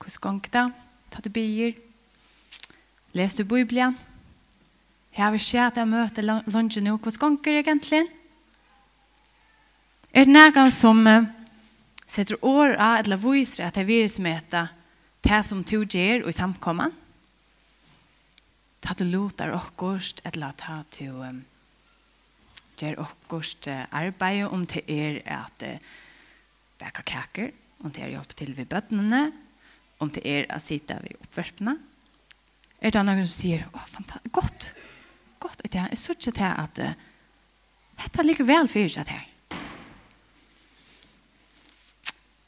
Hvordan 0.00 0.22
ganger 0.22 0.50
det? 0.56 0.64
Ta 1.12 1.20
du 1.20 1.28
bier? 1.30 1.76
Leser 3.12 3.44
du 3.44 3.54
Bibelen? 3.54 3.98
Jeg 5.16 5.24
har 5.24 5.38
sett 5.42 5.72
at 5.72 5.80
jeg 5.80 5.90
møter 5.90 6.26
lunsjen 6.26 6.86
nå. 6.86 6.96
Hvordan 7.02 7.38
ganger 7.42 7.60
egentlig? 7.62 8.04
Er 10.12 10.24
det 10.24 10.32
noen 10.34 10.72
som 10.72 11.04
setter 12.08 12.38
år 12.46 12.76
av 12.80 13.02
eller 13.02 13.20
viser 13.20 13.66
at 13.66 13.76
jeg 13.76 13.88
vil 13.88 14.08
smete 14.10 14.68
det 15.26 15.40
som 15.44 15.64
to 15.66 15.82
gjør 15.84 16.24
og 16.24 16.32
i 16.32 16.36
samkommen? 16.36 16.94
Ta 18.80 18.94
du 18.96 19.04
lotar 19.08 19.52
okkurst 19.56 20.22
eller 20.28 20.54
ta 20.56 20.80
du 20.96 21.10
um, 21.10 21.42
gjør 22.78 23.02
okkurst 23.02 23.68
arbeid 23.68 24.46
om 24.46 24.64
det 24.70 24.84
er 24.86 25.18
at 25.34 25.66
uh, 25.66 25.96
baka 26.78 27.02
kaker, 27.02 27.50
om 27.82 27.92
det 27.92 28.04
er 28.04 28.14
hjelp 28.14 28.34
til 28.38 28.54
ved 28.56 28.70
bøttene, 28.70 29.22
om 29.98 30.10
det 30.14 30.22
er 30.24 30.46
å 30.54 30.60
sitte 30.62 30.96
ved 31.02 31.18
oppverpene. 31.26 31.74
Er 32.78 32.94
det 32.94 33.02
noen 33.02 33.26
som 33.26 33.34
sier, 33.34 33.66
å, 33.74 33.82
fantastisk, 33.90 34.30
godt, 34.38 34.68
godt 35.40 35.62
ut 35.64 35.72
det. 35.72 35.86
Jeg 35.90 35.98
synes 35.98 36.26
ikke 36.26 36.38
til 36.38 36.44
at 36.44 36.80
uh, 36.84 36.92
dette 38.02 38.26
ligger 38.26 38.48
vel 38.48 38.68
for 38.70 38.92
seg 38.92 39.10
her. 39.12 39.26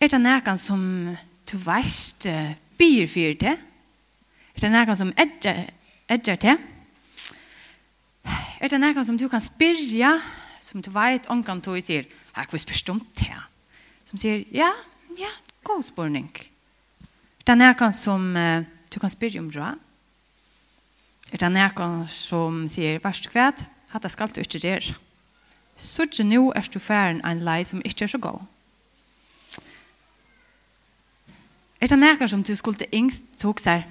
Er 0.00 0.08
det 0.08 0.20
noen 0.22 0.58
som 0.60 0.82
du 1.50 1.56
vet 1.60 2.28
uh, 2.30 2.54
byr 2.78 3.10
for 3.10 3.40
til? 3.42 3.58
Er 4.54 4.64
det 4.64 4.72
noen 4.72 4.96
som 4.96 5.12
edger, 5.16 5.66
edger 6.08 6.40
til? 6.40 6.62
Er 8.60 8.68
det 8.68 8.80
noen 8.80 9.04
som 9.04 9.18
du 9.18 9.28
kan 9.32 9.42
spyrja, 9.44 10.14
som 10.60 10.82
du 10.84 10.90
vet 10.92 11.28
ångan 11.32 11.62
tog 11.64 11.80
sier, 11.82 12.04
jeg 12.04 12.36
har 12.36 12.48
vi 12.52 12.60
spørre 12.60 12.94
om 12.94 13.04
til. 13.16 13.44
Som 14.08 14.20
sier, 14.20 14.44
ja, 14.52 14.70
ja, 15.18 15.30
god 15.64 15.82
spørning. 15.82 16.28
Er 17.40 17.52
det 17.52 17.60
noen 17.60 17.94
som 17.96 18.32
uh, 18.36 18.66
du 18.92 19.00
kan 19.00 19.12
spyrja 19.12 19.40
om 19.42 19.52
råd? 19.54 19.89
Er 21.30 21.38
det 21.38 21.50
noen 21.54 22.08
som 22.10 22.64
sier, 22.68 22.98
«Varst 23.02 23.30
kvæt, 23.30 23.68
hatt 23.92 24.02
det 24.02 24.10
skal 24.10 24.32
du 24.34 24.40
ikke 24.42 24.58
gjøre. 24.58 24.96
Så 25.76 26.08
ikke 26.08 26.26
nå 26.26 26.50
er 26.56 26.66
du 26.66 26.78
færen 26.78 27.22
en 27.24 27.44
lei 27.46 27.62
som 27.64 27.82
ikke 27.84 28.04
er 28.04 28.12
så 28.12 28.18
god. 28.18 28.42
Er 31.80 31.88
det 31.88 31.98
noen 31.98 32.28
som 32.28 32.42
du 32.42 32.52
skulle 32.56 32.90
yngst 32.92 33.38
tok 33.40 33.62
seg, 33.62 33.86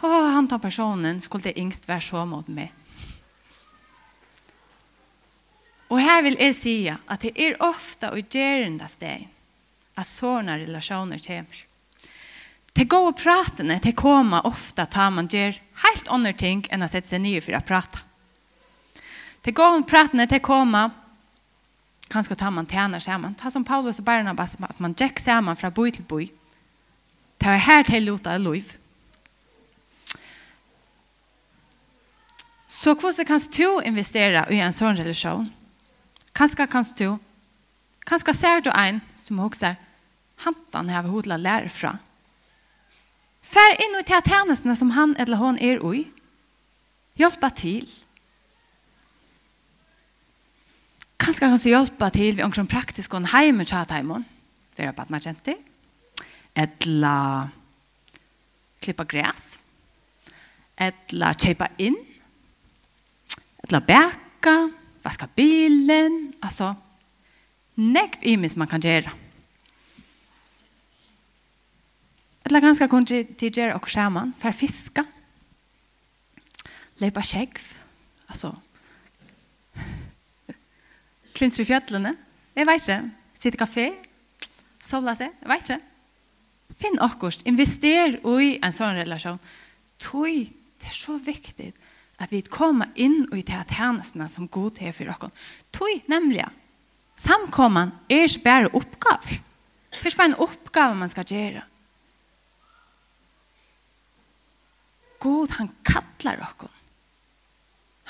å, 0.00 0.08
han 0.08 0.48
tar 0.48 0.60
personen, 0.62 1.20
skulle 1.20 1.52
yngst 1.56 1.88
være 1.88 2.04
så 2.04 2.24
mot 2.28 2.46
meg. 2.48 2.70
Og 5.90 5.98
her 5.98 6.22
vil 6.22 6.38
jeg 6.38 6.54
si 6.54 6.76
at 6.88 7.24
det 7.24 7.34
er 7.34 7.58
ofte 7.66 8.12
å 8.12 8.20
gjøre 8.20 8.70
det 8.78 8.90
steg 8.92 9.26
at 9.98 10.06
sånne 10.06 10.60
relasjoner 10.62 11.20
kommer. 11.24 11.64
Det 12.72 12.84
går 12.84 13.12
pratene, 13.12 13.80
det 13.82 13.92
kommer 13.98 14.46
ofta 14.46 14.86
tar 14.86 15.10
man 15.10 15.28
gjør 15.28 15.58
helt 15.84 16.08
andre 16.08 16.32
ting 16.32 16.62
enn 16.70 16.84
å 16.84 16.88
sette 16.88 17.10
seg 17.10 17.22
nye 17.24 17.42
for 17.42 17.56
å 17.58 17.62
prate. 17.66 18.04
Det 19.44 19.54
går 19.56 19.82
pratene, 19.88 20.28
det 20.28 20.42
kommer 20.44 20.92
kanskje 22.10 22.36
tar 22.36 22.50
man 22.50 22.66
tjener 22.66 23.00
sammen. 23.00 23.34
Ta 23.34 23.50
som 23.50 23.64
Paulus 23.64 24.00
og 24.00 24.04
Barnabas 24.04 24.56
at 24.60 24.80
man 24.82 24.94
gikk 24.98 25.22
sammen 25.22 25.56
fra 25.56 25.70
boi 25.70 25.90
til 25.94 26.04
boi. 26.04 26.26
Det 27.40 27.48
var 27.48 27.62
her 27.64 27.86
til 27.86 28.04
lota 28.04 28.34
av 28.34 28.42
liv. 28.44 28.74
Så 32.66 32.94
hvordan 32.94 33.26
kan 33.26 33.40
du 33.40 33.80
investere 33.84 34.44
i 34.50 34.60
en 34.60 34.74
sånn 34.74 34.98
relasjon? 34.98 35.48
Kanskje 36.36 36.66
kan 36.70 36.86
du, 36.96 37.18
kanskje 38.06 38.34
ser 38.34 38.62
du 38.64 38.70
en 38.72 39.00
som 39.14 39.40
også 39.42 39.72
er, 39.72 39.80
han 40.40 40.88
har 40.88 41.08
hodet 41.08 41.34
å 41.36 41.40
lære 41.40 41.68
fra. 41.68 41.98
Fær 43.50 43.80
inn 43.82 43.98
i 43.98 44.04
til 44.06 44.22
tjenestene 44.22 44.76
som 44.78 44.92
han 44.94 45.16
eller 45.18 45.40
hon 45.40 45.58
er 45.58 45.82
ui. 45.82 46.04
Hjelpa 47.18 47.50
til. 47.58 47.88
Kanskje 51.20 51.48
han 51.48 51.58
kan 51.58 51.72
hjelpa 51.72 52.10
til 52.14 52.36
ved 52.36 52.44
omkring 52.46 52.68
praktisk 52.70 53.14
og 53.14 53.26
heim 53.34 53.60
og 53.60 53.66
tjata 53.66 53.98
heimon. 53.98 54.24
Det 54.76 54.86
er 54.86 54.94
bare 54.96 55.20
kjenter. 55.20 55.58
Etla 56.56 57.48
klippa 58.80 59.04
græs. 59.04 59.58
Etla 60.80 61.34
kjeipa 61.34 61.68
inn. 61.78 61.98
Etla 63.64 63.82
bæka. 63.84 64.56
Vaska 65.04 65.26
bilen. 65.36 66.32
Altså, 66.42 66.74
nekv 67.76 68.22
imis 68.22 68.56
man 68.56 68.68
kan 68.68 68.80
gjøre. 68.80 69.10
Eller 72.50 72.64
ganske 72.64 72.88
kunne 72.90 73.22
de 73.38 73.48
gjøre 73.48 73.76
oss 73.78 73.92
sammen 73.94 74.32
for 74.40 74.50
å 74.50 74.56
fiske. 74.58 75.04
Løpe 76.98 77.22
skjegg. 77.22 77.60
Altså, 78.26 78.50
klinser 81.36 81.62
i 81.62 81.68
fjøtlene. 81.68 82.16
Jeg 82.58 82.66
vet 82.66 82.82
ikke. 82.82 82.98
Sitte 83.38 83.54
i 83.54 83.62
kafé. 83.62 83.86
Sovla 84.82 85.14
seg. 85.14 85.30
Jeg 85.44 85.52
vet 85.52 85.70
ikke. 85.70 85.78
Finn 86.82 86.98
akkurat. 87.06 87.46
Invester 87.46 88.18
i 88.18 88.50
en 88.58 88.74
sånn 88.74 88.98
relasjon. 88.98 89.38
Tøy, 90.02 90.50
det 90.82 90.90
er 90.90 90.98
så 90.98 91.20
viktig 91.22 91.70
at 92.20 92.34
vi 92.34 92.42
kommer 92.50 92.90
inn 92.98 93.28
i 93.30 93.44
de 93.46 93.62
tjenestene 93.70 94.26
som 94.32 94.50
god 94.50 94.82
er 94.82 94.90
for 94.96 95.06
dere. 95.06 95.30
Tøy, 95.70 96.00
nemlig. 96.10 96.50
Samkommen 97.14 97.94
er 98.10 98.26
ikke 98.26 98.46
bare 98.48 98.74
oppgaver. 98.74 99.38
Det 99.90 100.02
er 100.02 100.10
ikke 100.10 100.24
bare 100.24 100.32
en 100.34 100.40
oppgave 100.50 100.98
man 100.98 101.14
skal 101.14 101.30
gjøre. 101.30 101.69
God 105.20 105.50
han 105.58 105.68
kallar 105.84 106.40
okkon. 106.42 106.76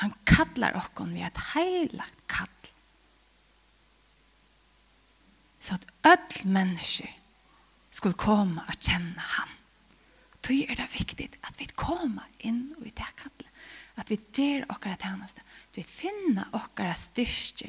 Han 0.01 0.15
kallar 0.25 0.77
okkon 0.79 1.15
vi 1.15 1.25
et 1.27 1.41
heilagt 1.53 2.23
kall. 2.31 2.49
Så 5.61 5.77
at 5.77 5.87
öll 6.09 6.47
mennesker 6.49 7.11
skulle 7.91 8.17
komme 8.17 8.65
og 8.65 8.79
kjenne 8.79 9.21
han. 9.37 9.51
Då 10.41 10.55
er 10.55 10.75
det 10.79 10.89
viktigt 10.95 11.37
at 11.43 11.59
vi 11.61 11.67
kommer 11.67 12.25
inn 12.39 12.71
i 12.81 12.91
det 12.91 13.11
kallet. 13.17 13.49
At 14.01 14.11
vi 14.11 14.17
der 14.17 14.65
okkara 14.73 14.97
tjeneste. 14.97 15.43
At 15.43 15.77
vi 15.77 15.85
finner 15.85 16.49
okkara 16.57 16.95
styrke. 16.95 17.69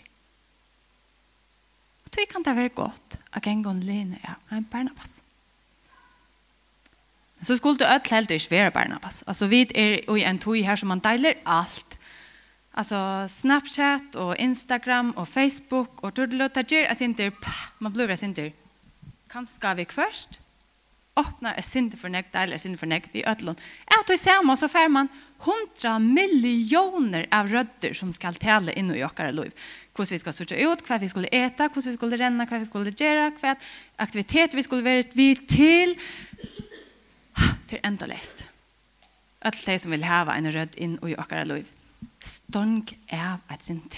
Og 2.05 2.09
då 2.15 2.25
kan 2.31 2.43
det 2.43 2.55
være 2.55 2.69
godt 2.69 3.19
at 3.33 3.47
en 3.47 3.63
gang 3.63 3.83
lene 3.83 4.19
er 4.23 4.55
en 4.55 4.69
barnapass 4.71 5.20
så 7.41 7.57
skulle 7.57 7.79
det 7.79 7.89
öll 7.89 8.13
helt 8.13 8.31
ikke 8.31 8.51
være 8.51 8.71
Barnabas. 8.71 9.23
Altså, 9.27 9.47
vi 9.47 9.61
er 9.75 9.99
i 10.17 10.23
en 10.23 10.39
tog 10.39 10.55
her 10.55 10.75
som 10.75 10.87
man 10.93 10.99
deiler 10.99 11.33
alt. 11.45 11.97
Altså, 12.73 13.25
Snapchat 13.27 14.15
og 14.15 14.35
Instagram 14.39 15.13
og 15.17 15.27
Facebook 15.27 16.03
og 16.03 16.13
Tudelo, 16.13 16.47
det 16.47 16.67
gjør 16.67 16.87
jeg 16.87 16.97
sinter, 16.97 17.31
man 17.79 17.91
blir 17.93 18.07
jeg 18.07 18.19
sinter. 18.19 18.51
Kan 19.31 19.45
skal 19.45 19.77
vi 19.77 19.85
først? 19.89 20.39
Åpner 21.19 21.57
jeg 21.57 21.65
sinter 21.67 21.99
for 21.99 22.07
nek, 22.07 22.29
deiler 22.31 22.55
jeg 22.55 22.63
sinter 22.63 22.79
for 22.79 22.87
nek, 22.87 23.09
vi 23.11 23.25
ødlån. 23.27 23.57
Jeg 23.91 24.05
tog 24.07 24.19
sammen, 24.19 24.57
så 24.57 24.69
fer 24.71 24.87
man 24.87 25.09
hundra 25.43 25.97
millioner 25.99 27.25
av 27.35 27.49
rødder 27.51 27.95
som 27.97 28.13
skal 28.15 28.37
tale 28.39 28.71
inn 28.79 28.93
i 28.95 29.03
okkara 29.03 29.33
liv. 29.35 29.51
Hvordan 29.91 30.15
vi 30.15 30.21
skal 30.21 30.37
sørge 30.37 30.69
ut, 30.71 30.85
hva 30.87 30.99
vi 31.01 31.09
skulle 31.11 31.31
äta, 31.35 31.67
hvordan 31.67 31.91
vi 31.91 31.97
skulle 31.97 32.19
renna, 32.21 32.47
hva 32.47 32.61
vi 32.61 32.69
skulle 32.69 32.95
gjøre, 32.95 33.33
hva 33.41 33.57
aktivitet 33.99 34.55
vi 34.55 34.63
skulle 34.63 34.87
være 34.87 35.09
vi 35.17 35.33
til, 35.35 35.97
til 37.71 37.83
enda 37.87 38.07
lest. 38.09 38.45
Alt 39.41 39.65
de 39.65 39.77
som 39.79 39.93
vil 39.93 40.05
hava 40.05 40.35
en 40.37 40.51
rød 40.53 40.77
inn 40.77 40.97
i 41.01 41.17
okkara 41.17 41.47
liv. 41.49 41.69
Stong 42.21 42.83
av 43.13 43.41
et 43.51 43.65
sint. 43.65 43.97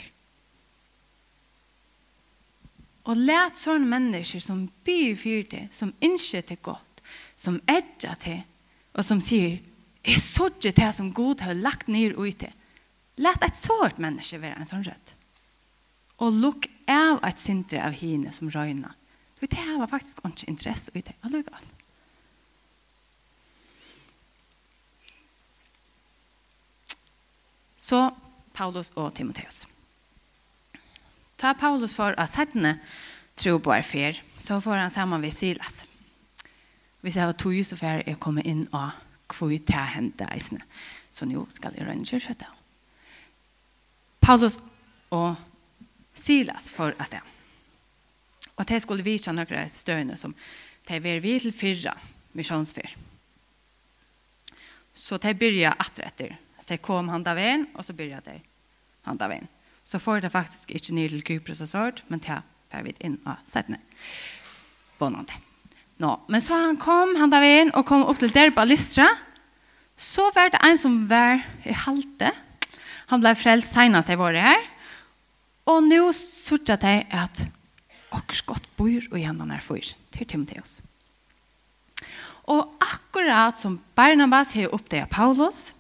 Og 3.04 3.20
let 3.20 3.60
sånne 3.60 3.90
mennesker 3.90 4.40
som 4.40 4.70
byr 4.88 5.18
fyr 5.20 5.58
som 5.72 5.92
innskjer 6.00 6.46
til 6.48 6.62
godt, 6.64 7.02
som 7.36 7.60
edger 7.68 8.16
til, 8.24 8.40
og 8.96 9.04
som 9.04 9.20
sier, 9.20 9.60
jeg 10.04 10.20
så 10.20 10.48
ikke 10.52 10.72
det 10.78 10.92
som 10.96 11.12
god 11.16 11.44
har 11.44 11.60
lagt 11.60 11.90
ned 11.92 12.16
ut 12.16 12.40
til. 12.40 12.52
Let 13.20 13.44
et 13.44 13.60
sånt 13.60 14.00
menneske 14.00 14.40
være 14.40 14.64
en 14.64 14.70
sånn 14.70 14.88
rød. 14.88 15.14
Og 16.24 16.40
lukk 16.40 16.70
av 16.88 17.20
et 17.28 17.40
sinter 17.40 17.84
av 17.84 17.96
hine 17.98 18.32
som 18.32 18.52
røyna. 18.52 18.94
Du 19.42 19.48
det 19.48 19.64
var 19.78 19.92
faktisk 19.92 20.22
ikke 20.24 20.48
interesse 20.48 20.92
ut 20.96 21.04
til. 21.04 21.16
Allugal. 21.24 21.73
Så 27.84 28.12
Paulus 28.54 28.92
og 28.96 29.14
Timotheus. 29.16 29.66
Ta 31.38 31.52
Paulus 31.60 31.96
for 31.98 32.16
av 32.16 32.30
sættene 32.32 32.78
tro 33.36 33.58
på 33.60 33.74
er 33.76 33.84
fer, 33.84 34.20
så 34.40 34.62
får 34.64 34.80
han 34.86 34.94
sammen 34.94 35.22
ved 35.22 35.34
Silas. 35.36 35.84
Hvis 37.02 37.18
jeg 37.18 37.26
har 37.26 37.36
tog, 37.36 37.58
så 37.66 37.76
får 37.76 38.06
jeg 38.08 38.20
kommer 38.24 38.46
inn 38.48 38.64
og 38.72 38.94
kvøy 39.34 39.58
til 39.58 39.80
å 39.82 39.90
hente 39.98 40.28
eisene. 40.32 40.64
Så 41.12 41.28
nå 41.28 41.44
skal 41.52 41.76
jeg 41.76 41.88
rønne 41.88 42.08
kjøttet. 42.08 42.48
Paulus 44.24 44.62
og 45.12 45.36
Silas 46.16 46.70
for 46.72 46.96
å 46.96 47.08
sted. 47.10 47.20
Og 48.54 48.68
de 48.70 48.80
skulle 48.80 49.04
vise 49.04 49.34
noen 49.34 49.70
støyene 49.70 50.16
som 50.18 50.36
de 50.88 51.02
var 51.04 51.20
vidt 51.20 51.50
til 51.50 51.56
fyrre 51.58 51.98
misjonsfyr. 52.38 52.96
Så 54.94 55.18
de 55.18 55.34
begynte 55.36 56.06
etter 56.06 56.38
Så 56.64 56.78
kom 56.78 57.10
han 57.10 57.28
av 57.28 57.38
en, 57.38 57.66
och 57.76 57.86
så 57.86 57.94
började 57.94 58.32
det. 58.32 58.42
Han 59.02 59.22
av 59.22 59.32
en. 59.32 59.48
Så 59.84 60.00
får 60.00 60.22
det 60.22 60.30
faktiskt 60.30 60.70
inte 60.70 60.94
ned 60.94 61.10
til 61.10 61.24
Kypros 61.28 61.62
og 61.62 61.68
sånt, 61.70 62.04
men 62.08 62.20
det 62.20 62.40
får 62.72 62.84
vi 62.84 62.94
in 63.04 63.18
sette 63.48 63.72
ned. 63.72 63.82
Vånande. 64.98 65.34
Nå, 66.00 66.20
men 66.28 66.42
så 66.42 66.54
han 66.54 66.78
kom, 66.78 67.16
han 67.16 67.30
där 67.30 67.42
vän 67.42 67.72
och 67.74 67.86
kom 67.86 68.04
upp 68.04 68.20
till 68.20 68.32
Derba 68.32 68.64
Lystra. 68.64 69.08
Så 69.98 70.32
var 70.32 70.50
det 70.50 70.60
en 70.64 70.78
som 70.78 71.08
var 71.08 71.42
i 71.64 71.74
halte. 71.74 72.32
Han 73.08 73.20
blev 73.20 73.36
frälst 73.36 73.74
senest 73.74 74.10
i 74.10 74.16
våre 74.16 74.40
her. 74.40 74.64
Og 75.66 75.84
nå 75.84 76.12
sørte 76.16 76.80
jeg 76.82 77.06
at 77.12 77.46
åkers 78.12 78.42
godt 78.42 78.66
bor 78.78 79.04
og 79.12 79.20
gjennom 79.20 79.52
er 79.52 79.62
for 79.64 79.80
til 80.12 80.28
Timotheus. 80.28 80.82
Og 82.52 82.74
akkurat 82.82 83.58
som 83.58 83.80
Barnabas 83.96 84.54
har 84.54 84.74
oppdaget 84.74 85.10
Paulus, 85.10 85.74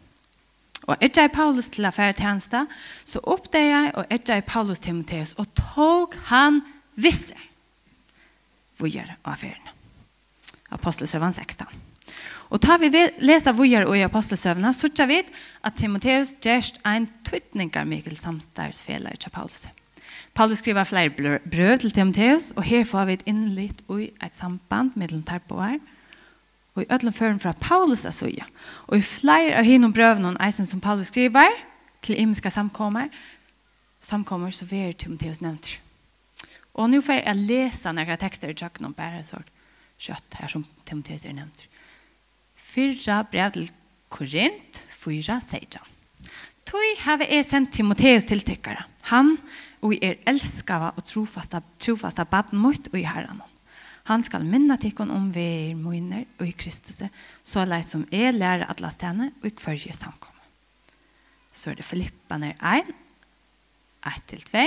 Og 0.87 0.97
etter 0.99 1.25
jeg 1.27 1.31
Paulus 1.31 1.69
til 1.71 1.85
affære 1.87 2.17
tjeneste, 2.17 2.65
så 3.05 3.21
oppdeg 3.23 3.69
jeg, 3.69 3.91
og 3.95 4.05
etter 4.11 4.39
jeg 4.39 4.45
Paulus 4.49 4.79
til 4.79 4.91
Timotheus, 4.91 5.33
og 5.37 5.47
tog 5.55 6.17
han 6.31 6.61
visse 6.95 7.37
vujer 8.79 9.15
av 9.23 9.35
affæren. 9.37 9.71
Apostelsøvann 10.73 11.33
16. 11.33 11.67
Og 12.53 12.61
tar 12.61 12.77
vi 12.81 12.89
lesa 13.23 13.53
vujer 13.55 13.87
og 13.87 13.95
i 13.97 14.03
apostelsøvna, 14.05 14.73
så 14.73 14.89
tar 14.93 15.09
vi 15.09 15.21
at 15.65 15.77
Timotheus 15.77 16.35
gjerst 16.41 16.81
ein 16.85 17.07
tvittningar 17.25 17.87
Mikkel 17.89 18.17
samstærsfeller 18.17 19.15
til 19.17 19.33
Paulus. 19.33 19.67
Paulus 20.33 20.61
skriver 20.61 20.83
flere 20.83 21.39
brød 21.39 21.77
til 21.77 21.91
Timotheus, 21.91 22.51
og 22.55 22.63
her 22.63 22.83
får 22.83 23.05
vi 23.05 23.13
et 23.13 23.25
innlitt 23.29 23.81
og 23.87 24.01
et 24.01 24.35
samband 24.35 24.93
mellom 24.95 25.23
tarpoer, 25.23 25.79
og 26.75 26.83
i 26.83 26.89
ødlom 26.89 27.13
føren 27.13 27.39
fra 27.39 27.53
Paulus 27.61 28.05
er 28.05 28.11
suja. 28.15 28.45
Og 28.87 28.97
i 28.97 29.05
flere 29.05 29.59
av 29.59 29.67
hinnom 29.67 29.93
brøvene 29.93 30.33
og 30.33 30.41
eisen 30.41 30.65
som 30.65 30.81
Paulus 30.81 31.11
skriver 31.13 31.53
til 32.01 32.19
imenska 32.19 32.49
samkommer, 32.49 33.07
samkommer 34.01 34.51
så 34.51 34.65
vi 34.65 34.81
er 34.87 34.97
Timotheus 34.97 35.41
nevnt. 35.41 35.77
Og 36.73 36.89
nå 36.89 37.03
får 37.05 37.21
jeg 37.21 37.45
lese 37.45 37.93
noen 37.93 38.17
tekster 38.19 38.49
i 38.49 38.57
tjøkken 38.57 38.89
om 38.89 38.97
bare 38.97 39.21
sånn 39.27 39.45
kjøtt 40.01 40.39
her 40.39 40.49
som 40.49 40.65
Timotheus 40.87 41.25
er 41.29 41.37
nevnt. 41.37 41.67
Fyrra 42.57 43.21
brev 43.29 43.53
til 43.53 43.69
Korint, 44.13 44.81
fyra 44.89 45.39
seitjan. 45.41 45.85
Tui 46.65 46.89
har 47.03 47.21
jeg 47.21 47.45
sendt 47.45 47.73
Timotheus 47.75 48.25
til 48.25 48.41
tykkere. 48.45 48.85
Han 49.11 49.35
og 49.83 49.97
er 50.01 50.21
elskava 50.29 50.93
og 50.97 51.05
trofasta, 51.05 51.61
trofasta 51.77 52.25
baden 52.25 52.61
mot 52.61 52.87
og 52.91 52.97
i 52.97 53.05
herren. 53.05 53.41
Han 54.09 54.23
skal 54.23 54.43
minna 54.43 54.75
tikkun 54.79 55.11
om 55.15 55.29
veir 55.31 55.75
moiner 55.79 56.25
og 56.39 56.47
i 56.47 56.55
Kristus, 56.55 56.99
så 57.43 57.63
lei 57.63 57.79
som 57.87 58.03
er 58.11 58.35
lærer 58.35 58.67
atla 58.67 58.91
stene 58.91 59.29
og 59.39 59.47
i 59.47 59.53
kvarje 59.55 59.95
samkomme. 59.95 60.41
Så 61.53 61.71
er 61.71 61.79
det 61.79 61.87
Filippaner 61.87 62.57
1, 62.59 62.89
1-2. 64.03 64.65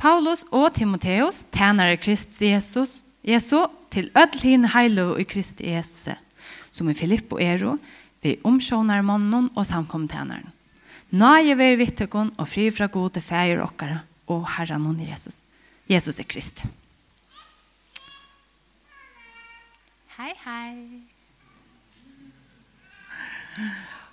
Paulus 0.00 0.42
og 0.50 0.72
Timoteus, 0.74 1.44
tænare 1.52 2.00
Krist 2.00 2.40
Jesus, 2.42 3.02
Jesu 3.22 3.66
til 3.92 4.10
öll 4.16 4.42
hin 4.42 4.64
heilu 4.72 5.14
i 5.20 5.26
Krist 5.28 5.60
Jesus, 5.60 6.08
som 6.72 6.88
i 6.90 6.96
Filippo 6.96 7.38
er 7.38 7.58
Ero, 7.58 7.76
vi 8.22 8.38
omsjånar 8.44 9.04
mannen 9.04 9.50
og 9.54 9.66
samkomtjeneren. 9.66 10.48
Nå 11.10 11.30
er 11.42 11.56
ver 11.58 11.78
vittekon 11.78 12.34
og 12.38 12.48
fri 12.48 12.70
fra 12.70 12.86
gode 12.86 13.20
fæger 13.20 13.62
okkara 13.64 14.02
og 14.30 14.46
herren 14.56 14.86
hon 14.86 15.00
Jesus. 15.02 15.42
Jesus 15.90 16.18
er 16.18 16.28
Krist. 16.28 16.64
Hei, 20.20 20.34
hei. 20.44 20.76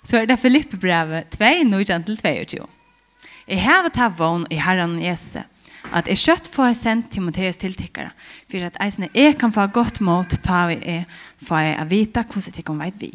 Så 0.02 0.16
er 0.16 0.24
det 0.24 0.38
Filippe 0.40 0.78
brevet 0.80 1.34
2, 1.34 1.44
9-22. 1.68 2.62
Jeg 3.48 3.60
har 3.60 3.88
ta 3.92 4.06
vogn 4.08 4.46
i 4.48 4.56
herren 4.56 4.94
Jesus, 5.02 5.42
at 5.92 6.08
jeg 6.08 6.22
kjøtt 6.22 6.48
får 6.54 6.70
jeg 6.70 6.78
sendt 6.78 7.10
Timotheus 7.12 7.60
til 7.60 7.76
tikkere, 7.76 8.14
for 8.48 8.64
at 8.64 8.78
eisene 8.80 9.10
jeg 9.12 9.36
kan 9.36 9.52
få 9.52 9.66
godt 9.74 10.00
mot 10.00 10.32
ta 10.46 10.62
vi 10.70 10.78
er, 10.94 11.04
for 11.44 11.60
jeg 11.60 11.74
er 11.76 11.90
vite 11.90 12.22
hvordan 12.24 12.56
tikkene 12.56 12.86
vet 12.86 12.96
vi. 13.02 13.10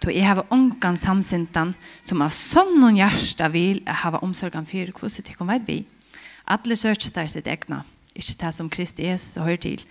Så 0.00 0.14
jeg 0.16 0.24
har 0.24 0.40
ångan 0.48 0.96
samsintan, 0.96 1.74
som 2.00 2.24
av 2.24 2.32
sånn 2.32 2.78
noen 2.78 2.96
hjerte 3.02 3.50
vil 3.52 3.82
jeg 3.82 3.98
har 4.06 4.24
omsorgen 4.24 4.64
for 4.70 4.94
hvordan 5.02 5.28
tikkene 5.28 5.52
vet 5.52 5.68
vi. 5.68 5.78
Alle 6.48 6.80
søker 6.80 7.12
der 7.12 7.28
sitt 7.28 7.52
egna, 7.58 7.82
ikke 8.16 8.38
det 8.40 8.54
som 8.56 8.72
Kristi 8.72 9.04
Jesus 9.10 9.36
hører 9.36 9.60
til, 9.68 9.84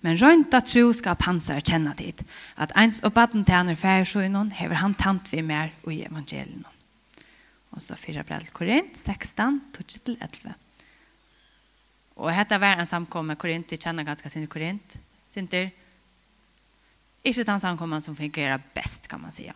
Men 0.00 0.16
rönt 0.16 0.54
at 0.54 0.66
tro 0.70 0.92
skal 0.94 1.16
pansar 1.16 1.60
kjenne 1.60 1.94
dit. 1.96 2.22
at 2.56 2.72
eins 2.76 3.00
og 3.02 3.12
baden 3.12 3.44
fær 3.44 3.54
han 3.54 3.68
är 3.68 3.74
färgsjöjnån 3.74 4.50
hever 4.50 4.74
han 4.74 4.94
tant 4.94 5.32
vi 5.32 5.42
mer 5.42 5.70
i 5.86 6.02
evangelien. 6.04 6.64
Og 7.70 7.82
så 7.82 7.96
fyra 7.96 8.22
brev 8.22 8.50
Korint, 8.52 8.96
16, 8.96 9.60
12-11. 9.72 10.54
Og 12.16 12.32
detta 12.32 12.58
var 12.58 12.78
en 12.78 12.86
samkomma 12.86 13.34
Korint, 13.34 13.68
de 13.68 13.76
kjenner 13.76 14.04
ganska 14.04 14.30
sin 14.30 14.46
Korint. 14.46 14.98
Sinter, 15.28 15.70
Ikke 17.24 17.44
den 17.44 17.60
samkomman 17.60 18.02
som 18.02 18.16
fungerer 18.16 18.60
bäst 18.74 19.08
kan 19.08 19.20
man 19.20 19.32
säga. 19.32 19.52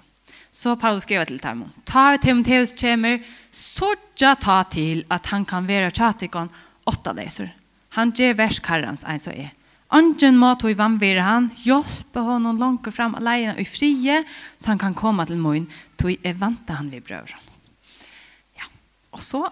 Så 0.50 0.76
Paulus 0.76 1.02
skriver 1.02 1.24
til 1.24 1.38
dem. 1.38 1.70
Ta 1.84 2.16
Timoteus 2.16 2.72
kommer, 2.72 3.22
ja 4.20 4.34
ta 4.34 4.62
til 4.62 5.04
at 5.10 5.26
han 5.26 5.44
kan 5.44 5.66
være 5.68 5.90
tjatikon 5.90 6.50
åtta 6.86 7.12
leser. 7.12 7.48
Han 7.88 8.12
ger 8.12 8.34
verskarrens 8.34 9.04
en 9.04 9.20
så 9.20 9.30
er. 9.30 9.50
Ongen 9.92 10.38
må 10.40 10.54
tog 10.56 10.72
vannvire 10.78 11.24
han, 11.26 11.50
hjelpe 11.66 12.22
honom 12.24 12.56
langt 12.60 12.88
fram 12.96 13.12
alene 13.18 13.58
i 13.60 13.66
frie, 13.68 14.22
så 14.56 14.72
han 14.72 14.80
kan 14.80 14.96
komme 14.96 15.26
til 15.28 15.40
morgen, 15.40 15.66
tog 16.00 16.16
er 16.24 16.38
vant 16.40 16.70
han 16.72 16.88
vid 16.92 17.04
brøren. 17.04 17.50
Ja, 18.56 18.70
og 19.12 19.20
så, 19.20 19.42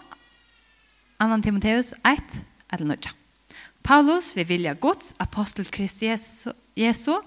annan 1.21 1.45
Timotheus 1.45 1.93
1, 2.09 2.41
eller 2.73 2.95
nødja. 2.95 3.13
Paulus, 3.85 4.33
vil 4.37 4.49
vilja 4.49 4.75
gods, 4.81 5.13
apostel 5.21 5.69
Kristi 5.69 6.09
Jesu, 6.09 6.53
Jesu 6.77 7.19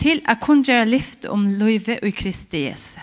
til 0.00 0.22
å 0.30 0.36
kunne 0.40 0.66
gjøre 0.66 0.88
lyft 0.88 1.26
om 1.30 1.48
løyve 1.58 1.98
og 2.00 2.14
Kristi 2.16 2.64
Jesu. 2.68 3.00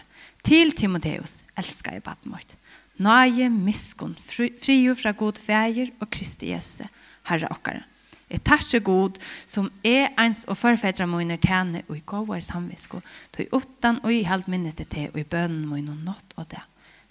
Til 0.48 0.72
Timotheus, 0.80 1.42
elsker 1.60 1.98
jeg 1.98 2.06
baden 2.08 2.32
mot. 2.32 2.56
Nøye, 3.04 3.50
miskunn, 3.52 4.16
fri, 4.16 4.50
frio 4.64 4.96
fra 4.98 5.12
god 5.18 5.44
feir 5.44 5.92
og 6.00 6.08
Kristi 6.14 6.54
Jesu, 6.54 6.86
Herre 7.28 7.52
okkaren. 7.52 7.84
Jeg 8.28 8.44
tar 8.44 8.80
god 8.84 9.20
som 9.46 9.70
er 9.88 10.10
ens 10.20 10.44
og 10.52 10.58
forfedre 10.60 11.08
mine 11.08 11.38
tjene 11.38 11.84
og 11.88 11.96
i 11.98 12.04
gåver 12.06 12.42
samvisko. 12.44 13.00
Tøy 13.32 13.48
utan 13.52 14.02
og 14.04 14.12
i 14.12 14.26
halvt 14.28 14.50
minnes 14.52 14.76
det 14.76 14.90
til 14.92 15.08
og 15.13 15.22
i 15.22 15.24
bønnen 15.24 15.68
mine 15.70 15.96
nått 16.04 16.36
og 16.36 16.50
det. 16.52 16.63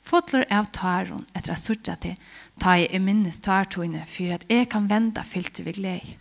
Fotler 0.07 0.45
av 0.53 0.69
taren 0.71 1.25
etter 1.35 1.57
at 1.57 1.63
sørge 1.63 1.97
til, 2.03 2.15
ta 2.63 2.77
jeg 2.79 2.93
i 2.95 3.01
minnes 3.03 3.41
tartøyne 3.43 4.05
for 4.07 4.37
at 4.37 4.45
jeg 4.51 4.69
kan 4.71 4.87
vende 4.91 5.25
fylte 5.27 5.65
ved 5.67 5.81
glede. 5.81 6.15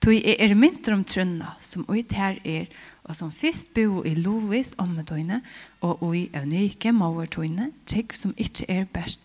Tog 0.00 0.14
jeg 0.14 0.36
er 0.40 0.54
mynter 0.56 0.94
om 0.94 1.02
trønna 1.04 1.56
som 1.60 1.84
ut 1.88 2.12
her 2.16 2.38
er 2.44 2.70
og 3.04 3.16
som 3.16 3.32
først 3.32 3.74
bo 3.74 4.04
i 4.06 4.14
Lovis 4.14 4.74
ommetøyne 4.78 5.40
og 5.82 6.02
ui 6.06 6.28
evnike 6.36 6.92
mauertøyne, 6.94 7.72
trygg 7.86 8.14
som 8.14 8.34
ikke 8.38 8.68
er 8.70 8.86
best 8.92 9.20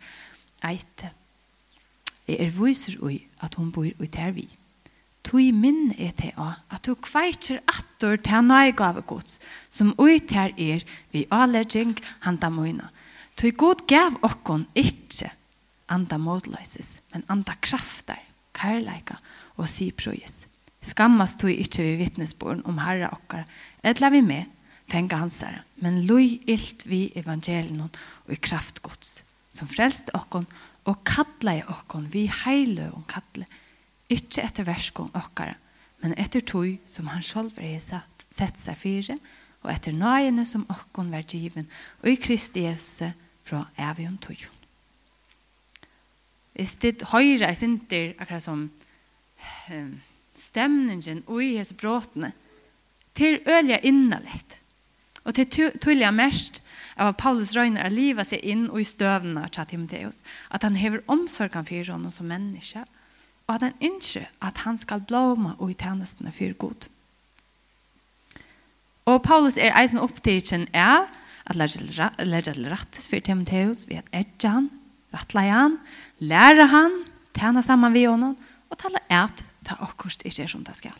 eite. 0.66 1.12
Jeg 2.28 2.42
er 2.42 2.54
viser 2.58 2.98
ui 3.04 3.22
at 3.46 3.56
hun 3.56 3.72
bor 3.72 3.86
ut 3.86 4.16
her 4.16 4.32
vi. 4.32 4.48
Tui 5.26 5.50
minn 5.56 5.90
er 5.98 6.14
til 6.14 6.36
å, 6.38 6.52
at 6.70 6.86
du 6.86 6.94
kveitjer 7.02 7.64
attor 7.72 8.20
til 8.22 8.46
nøye 8.46 8.76
gave 8.78 9.02
gods, 9.10 9.40
som 9.74 9.96
ut 9.98 10.34
her 10.38 10.54
er 10.62 10.86
vi 11.14 11.26
avlegging 11.34 11.96
handa 12.28 12.52
møyna. 12.54 12.92
Tui 13.36 13.50
god 13.52 13.82
gav 13.90 14.20
okkon 14.24 14.68
ikkje 14.78 15.32
anda 15.92 16.20
modløyses, 16.22 17.00
men 17.14 17.26
anda 17.30 17.58
krafter, 17.62 18.22
kærleika 18.56 19.18
og 19.58 19.68
siprojus. 19.70 20.44
Skammas 20.86 21.34
tui 21.42 21.56
ikkje 21.58 21.88
vi 21.88 21.98
vittnesborn 22.04 22.62
om 22.70 22.78
herra 22.84 23.10
okkar, 23.16 23.48
edla 23.82 24.12
vi 24.14 24.22
med, 24.22 24.46
fenga 24.92 25.18
hansare, 25.24 25.64
men 25.82 26.04
lui 26.06 26.38
illt 26.46 26.86
vi 26.86 27.08
evangelien 27.18 27.88
og 27.88 28.30
i 28.30 28.38
kraft 28.38 28.84
gods, 28.86 29.24
som 29.50 29.70
frelste 29.70 30.14
okkon 30.14 30.46
og 30.86 31.02
kallar 31.08 31.66
okkon 31.74 32.06
vi 32.14 32.28
heile 32.44 32.92
og 32.94 33.08
kallar 33.10 33.50
Ikke 34.12 34.44
etter 34.44 34.68
verskong 34.68 35.10
okkara, 35.18 35.56
men 36.04 36.14
etter 36.22 36.44
tog 36.46 36.78
som 36.90 37.10
han 37.10 37.24
selv 37.26 37.58
er 37.58 37.80
satt, 37.82 38.26
sett 38.30 38.60
seg 38.60 38.78
fire, 38.78 39.18
og 39.66 39.72
etter 39.74 39.96
nøyene 39.96 40.46
som 40.46 40.68
okkon 40.70 41.10
var 41.14 41.26
given, 41.26 41.66
og 42.04 42.12
i 42.12 42.20
Kristi 42.22 42.68
Jesus 42.68 43.16
fra 43.46 43.64
evion 43.82 44.18
tog. 44.22 44.38
Hvis 46.56 46.76
det 46.84 47.08
høyre 47.12 47.50
er 47.50 47.58
sinter 47.58 48.14
akkurat 48.22 48.46
som 48.46 48.68
um, 49.74 49.96
stemningen 50.36 51.24
og 51.28 51.42
i 51.44 51.56
hans 51.58 51.74
bråtene, 51.76 52.32
til 53.16 53.40
ølja 53.48 53.80
innalett. 53.88 54.60
Og 55.26 55.34
til 55.36 55.72
tullia 55.82 56.12
mest 56.12 56.62
av 57.00 57.16
Paulus 57.20 57.54
røyner 57.56 57.88
av 57.88 57.96
livet 57.96 58.28
seg 58.30 58.44
inn 58.44 58.68
og 58.70 58.82
i 58.84 58.88
støvnene 58.88 59.48
av 59.48 59.70
Timoteus, 59.70 60.22
at 60.52 60.64
han 60.68 60.78
hever 60.80 61.04
omsorgen 61.12 61.66
for 61.66 61.92
honom 61.92 62.14
som 62.14 62.30
menneske, 62.30 62.84
og 63.48 63.56
at 63.56 63.68
han 63.68 63.78
ønsker 63.84 64.30
at 64.42 64.64
han 64.66 64.78
skal 64.78 65.04
blåme 65.06 65.54
og 65.60 65.72
i 65.72 65.78
tjenestene 65.78 66.34
for 66.34 66.54
god. 66.58 66.88
Og 69.06 69.22
Paulus 69.22 69.58
er 69.62 69.76
eisen 69.78 70.02
opptidsen 70.02 70.68
er 70.74 71.06
at 71.46 71.56
lære 71.56 72.42
til 72.42 72.70
rattes 72.70 73.08
for 73.08 73.22
Timotheus 73.22 73.86
ved 73.90 74.02
at 74.02 74.10
etter 74.26 74.50
han, 74.50 74.70
rattleie 75.14 75.54
han, 75.54 75.78
lære 76.20 76.68
han, 76.74 77.04
tjene 77.38 77.62
sammen 77.64 77.94
ved 77.94 78.08
honom 78.10 78.38
og 78.70 78.80
tale 78.82 79.04
et 79.14 79.46
ta 79.66 79.78
akkurat 79.82 80.26
ikke 80.26 80.44
er 80.44 80.50
som 80.50 80.66
det 80.66 80.78
skal. 80.78 80.98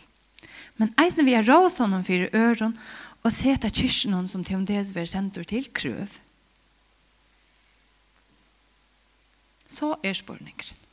Men 0.76 0.94
eisen 1.00 1.26
vi 1.26 1.34
er 1.34 1.46
rås 1.46 1.78
honom 1.78 2.04
for 2.04 2.30
øren 2.34 2.76
og 3.24 3.34
sette 3.34 3.70
kyrkjen 3.70 4.28
som 4.30 4.44
Timotheus 4.44 4.94
vil 4.94 5.08
sende 5.08 5.44
til 5.44 5.66
krøv. 5.74 6.18
Så 9.68 9.96
er 10.02 10.14
spørningen. 10.14 10.85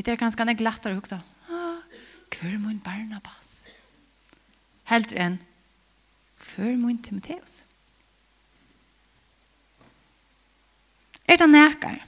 Vi 0.00 0.04
det 0.04 0.14
er 0.14 0.20
ganske 0.22 0.44
nek 0.48 0.62
lettere 0.64 0.94
å 0.94 0.96
hukta. 0.96 1.18
Ah, 1.52 1.82
hver 2.32 2.54
min 2.56 2.78
Barnabas? 2.80 3.66
Helt 4.88 5.12
enn, 5.12 5.34
hver 6.40 6.78
min 6.80 7.02
Timotheus? 7.04 7.66
Er 11.28 11.36
det 11.36 11.50
nekar? 11.50 11.98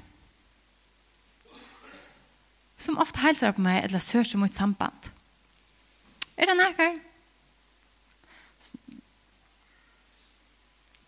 Som 2.81 2.97
ofte 2.97 3.21
helser 3.27 3.53
på 3.53 3.61
meg, 3.61 3.83
eller 3.85 4.01
søker 4.01 4.41
mot 4.41 4.57
samband. 4.57 5.13
Er 6.41 6.49
det 6.49 6.57
nækker? 6.63 6.97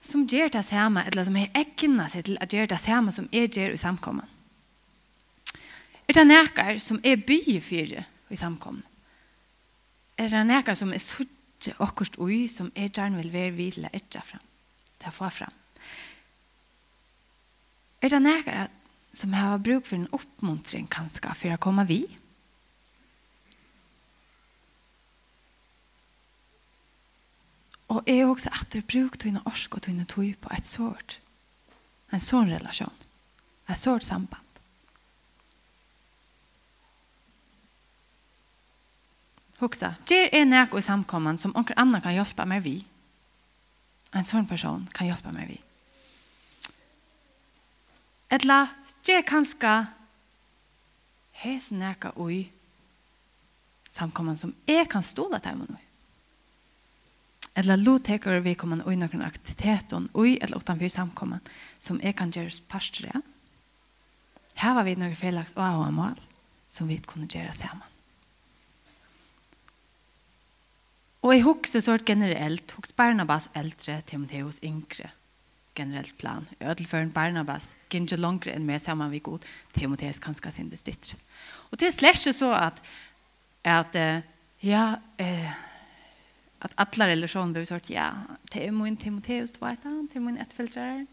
Som 0.05 0.29
gjør 0.29 0.53
det 0.53 0.67
samme, 0.69 1.09
eller 1.09 1.25
som 1.25 1.41
er 1.41 1.49
egnet 1.65 2.13
seg 2.13 2.29
til 2.29 2.39
at 2.45 2.53
gjør 2.53 2.75
det 2.77 2.85
samme 2.85 3.17
som 3.17 3.33
er 3.33 3.49
gjør 3.49 3.73
i 3.73 3.85
samkommet. 3.87 4.34
Er 6.09 6.19
det 6.19 6.27
nækker 6.27 6.79
som 6.79 7.01
er 7.05 7.17
byfyrer 7.17 8.05
i 8.31 8.37
samkomne? 8.37 8.83
Er 10.19 10.29
det 10.29 10.47
nækker 10.47 10.75
som 10.75 10.93
er 10.93 11.03
suttje 11.03 11.75
akkurat 11.81 12.19
ui 12.19 12.47
som 12.49 12.73
er 12.77 12.89
gjerne 12.89 13.17
vil 13.23 13.33
være 13.33 13.57
videre 13.57 13.91
etter 13.93 14.21
fram? 14.21 14.45
Det 14.99 15.09
er 15.09 15.17
få 15.17 15.29
fram. 15.29 15.55
Er 18.03 18.13
det 18.13 18.23
nækker 18.23 18.67
som 19.13 19.33
har 19.33 19.59
bruk 19.59 19.87
for 19.87 19.97
en 19.97 20.13
oppmuntring 20.13 20.91
kanskje 20.91 21.35
for 21.35 21.55
å 21.55 21.63
komme 21.63 21.87
vi? 21.89 22.03
Og 27.89 28.05
er 28.07 28.27
også 28.27 28.53
at 28.53 28.73
det 28.73 28.87
bruker 28.87 29.19
til 29.19 29.41
orsk 29.45 29.77
og 29.77 29.83
til 29.83 30.05
tog 30.07 30.35
på 30.41 30.53
et 30.53 30.67
sårt. 30.67 31.19
En 32.13 32.21
sånn 32.21 32.51
relasjon. 32.53 33.05
Et 33.69 33.79
sårt 33.79 34.05
samband. 34.05 34.44
Huxa, 39.59 39.95
ger 40.07 40.29
er 40.35 40.45
näk 40.45 40.75
och 40.75 40.85
samkomman 40.85 41.39
som 41.39 41.57
onkel 41.57 41.75
Anna 41.77 42.01
kan 42.01 42.15
hjälpa 42.15 42.45
mig 42.45 42.61
vi. 42.61 42.85
En 44.11 44.25
sån 44.25 44.47
person 44.47 44.89
kan 44.93 45.07
hjälpa 45.07 45.33
mig 45.33 45.47
vi. 45.47 45.61
Etla, 48.29 48.69
ger 49.03 49.23
kanska 49.23 49.87
hes 51.33 51.71
näka 51.71 52.13
oj 52.17 52.53
samkomman 53.91 54.37
som 54.37 54.55
är 54.67 54.85
kan 54.85 55.03
stola 55.03 55.39
där 55.39 55.55
man. 55.55 55.77
Etla 57.55 57.77
lotekar 57.77 58.41
vi 58.41 58.55
kommer 58.55 58.83
oj 58.87 58.97
någon 58.97 59.23
aktivitet 59.23 59.93
och 59.93 60.03
oj 60.13 60.39
eller 60.43 60.57
utanför 60.57 60.89
samkomman 60.89 61.41
som 61.79 62.01
är 62.03 62.13
kan 62.13 62.31
göras 62.31 62.61
pastor. 62.61 63.11
Här 64.55 64.75
var 64.75 64.85
vi 64.85 64.97
några 64.97 65.15
felags 65.15 65.53
och 65.53 65.93
mål 65.93 66.21
som 66.69 66.89
vi 66.89 66.99
kunde 66.99 67.39
göra 67.39 67.53
samman. 67.53 67.94
Og 71.25 71.33
jeg 71.33 71.45
husker 71.47 71.81
så 71.81 71.97
generelt, 72.05 72.75
husker 72.77 72.97
Barnabas 72.97 73.49
eldre, 73.57 74.03
Timotheus 74.07 74.59
yngre, 74.63 75.09
generelt 75.77 76.13
plan. 76.19 76.45
Jeg 76.61 76.71
ødelfører 76.71 77.09
Barnabas, 77.15 77.71
ikke 77.89 78.19
langere 78.21 78.53
enn 78.53 78.67
meg 78.69 78.83
sammen 78.85 79.09
vi 79.11 79.23
god, 79.25 79.45
Timotheus 79.73 80.21
kanskje 80.21 80.53
sin 80.53 80.69
det 80.69 80.83
stytter. 80.83 81.17
Og 81.71 81.79
til 81.81 81.93
slett 81.93 82.29
så 82.37 82.51
at, 82.59 82.83
at 83.65 83.97
ja, 84.61 84.85
eh, 85.19 85.55
at 86.65 86.75
alla 86.77 87.09
relasjoner 87.09 87.57
blir 87.57 87.69
sånn, 87.69 87.89
ja, 87.93 88.11
det 88.53 88.67
er 88.67 88.75
min 88.77 88.97
Timotheus, 89.01 89.53
du 89.55 89.63
vet 89.63 89.85
han, 89.85 90.05
det 90.09 90.21
er 90.21 90.25
min 90.25 90.41
ettfølgere, 90.41 91.07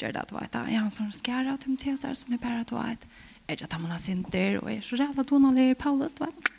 gjør 0.00 0.12
det, 0.16 0.26
du 0.28 0.34
vet 0.36 0.52
det, 0.52 0.64
ja, 0.74 0.82
han 0.84 0.92
som 0.92 1.08
skjer 1.12 1.48
av 1.52 1.62
Timotheus 1.62 2.04
er 2.04 2.16
som 2.16 2.36
er 2.36 2.42
bare, 2.42 2.66
du 2.68 2.76
vet, 2.76 3.08
er 3.48 3.56
det 3.60 3.64
at 3.64 3.76
han 3.76 3.88
har 3.88 4.00
sin 4.00 4.22
dør, 4.28 4.60
og 4.60 4.70
er 4.72 4.84
så 4.84 5.00
rævla 5.00 5.24
donalig, 5.28 5.72
Paulus, 5.80 6.16
du 6.20 6.24
vet, 6.26 6.52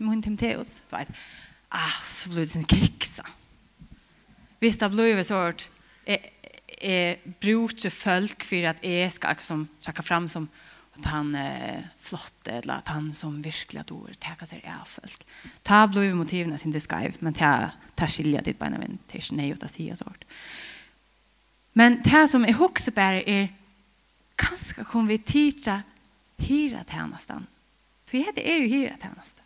min 0.00 0.24
Timotheus, 0.24 0.78
du 0.90 0.96
vet, 0.96 1.16
ah, 1.72 1.98
så 2.02 2.30
blir 2.30 2.44
det 2.44 2.52
sin 2.54 2.68
kiksa. 2.68 3.24
Hvis 4.62 4.78
det 4.78 4.90
blir 4.92 5.22
så 5.26 5.40
hårt, 5.40 5.68
jeg, 6.06 6.20
jeg 6.78 7.34
bruker 7.42 7.90
folk 7.90 8.44
for 8.46 8.68
at 8.70 8.84
jeg 8.86 9.10
skal 9.12 9.38
liksom, 9.38 9.66
trekke 9.82 10.04
frem 10.06 10.28
som 10.30 10.48
at 10.92 11.06
han 11.08 11.30
er 11.34 11.86
flott, 12.04 12.44
eller 12.46 12.82
at 12.82 12.90
han 12.92 13.08
som 13.16 13.38
virkelig 13.44 13.80
at 13.80 13.92
ord 13.94 14.16
takker 14.20 14.48
seg 14.50 14.66
av 14.68 14.84
folk. 14.84 15.24
Ta 15.64 15.86
blod 15.88 16.10
i 16.10 16.16
motivene 16.16 16.58
sin 16.60 16.74
det 16.74 16.82
skrev, 16.84 17.16
men 17.24 17.36
ta, 17.36 17.72
ta 17.96 18.08
skilja 18.12 18.42
ditt 18.44 18.60
beina 18.60 18.80
min, 18.80 18.98
det 19.08 19.16
er 19.16 19.24
ikke 19.24 19.38
nei 19.38 19.48
å 19.54 19.70
si 19.72 19.88
og 19.88 20.02
sånt. 20.02 20.26
Men 21.72 22.02
det 22.04 22.26
som 22.28 22.44
jeg 22.44 22.58
husker 22.58 22.92
bare 22.92 23.22
er, 23.24 23.48
kanskje 24.36 24.84
kommer 24.84 25.14
vi 25.14 25.22
tidsa 25.24 25.80
hyra 26.44 26.84
tjennesten. 26.84 27.46
For 28.04 28.18
jeg 28.18 28.28
heter 28.28 28.44
er 28.44 28.60
jo 28.60 28.72
hyra 28.74 28.98
tjennesten 29.00 29.41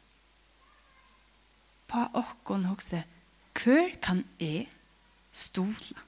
på 1.91 2.03
okkon 2.19 2.67
hokse, 2.71 3.05
hver 3.57 3.95
kan 4.03 4.25
jeg 4.41 4.67
stola? 5.33 6.03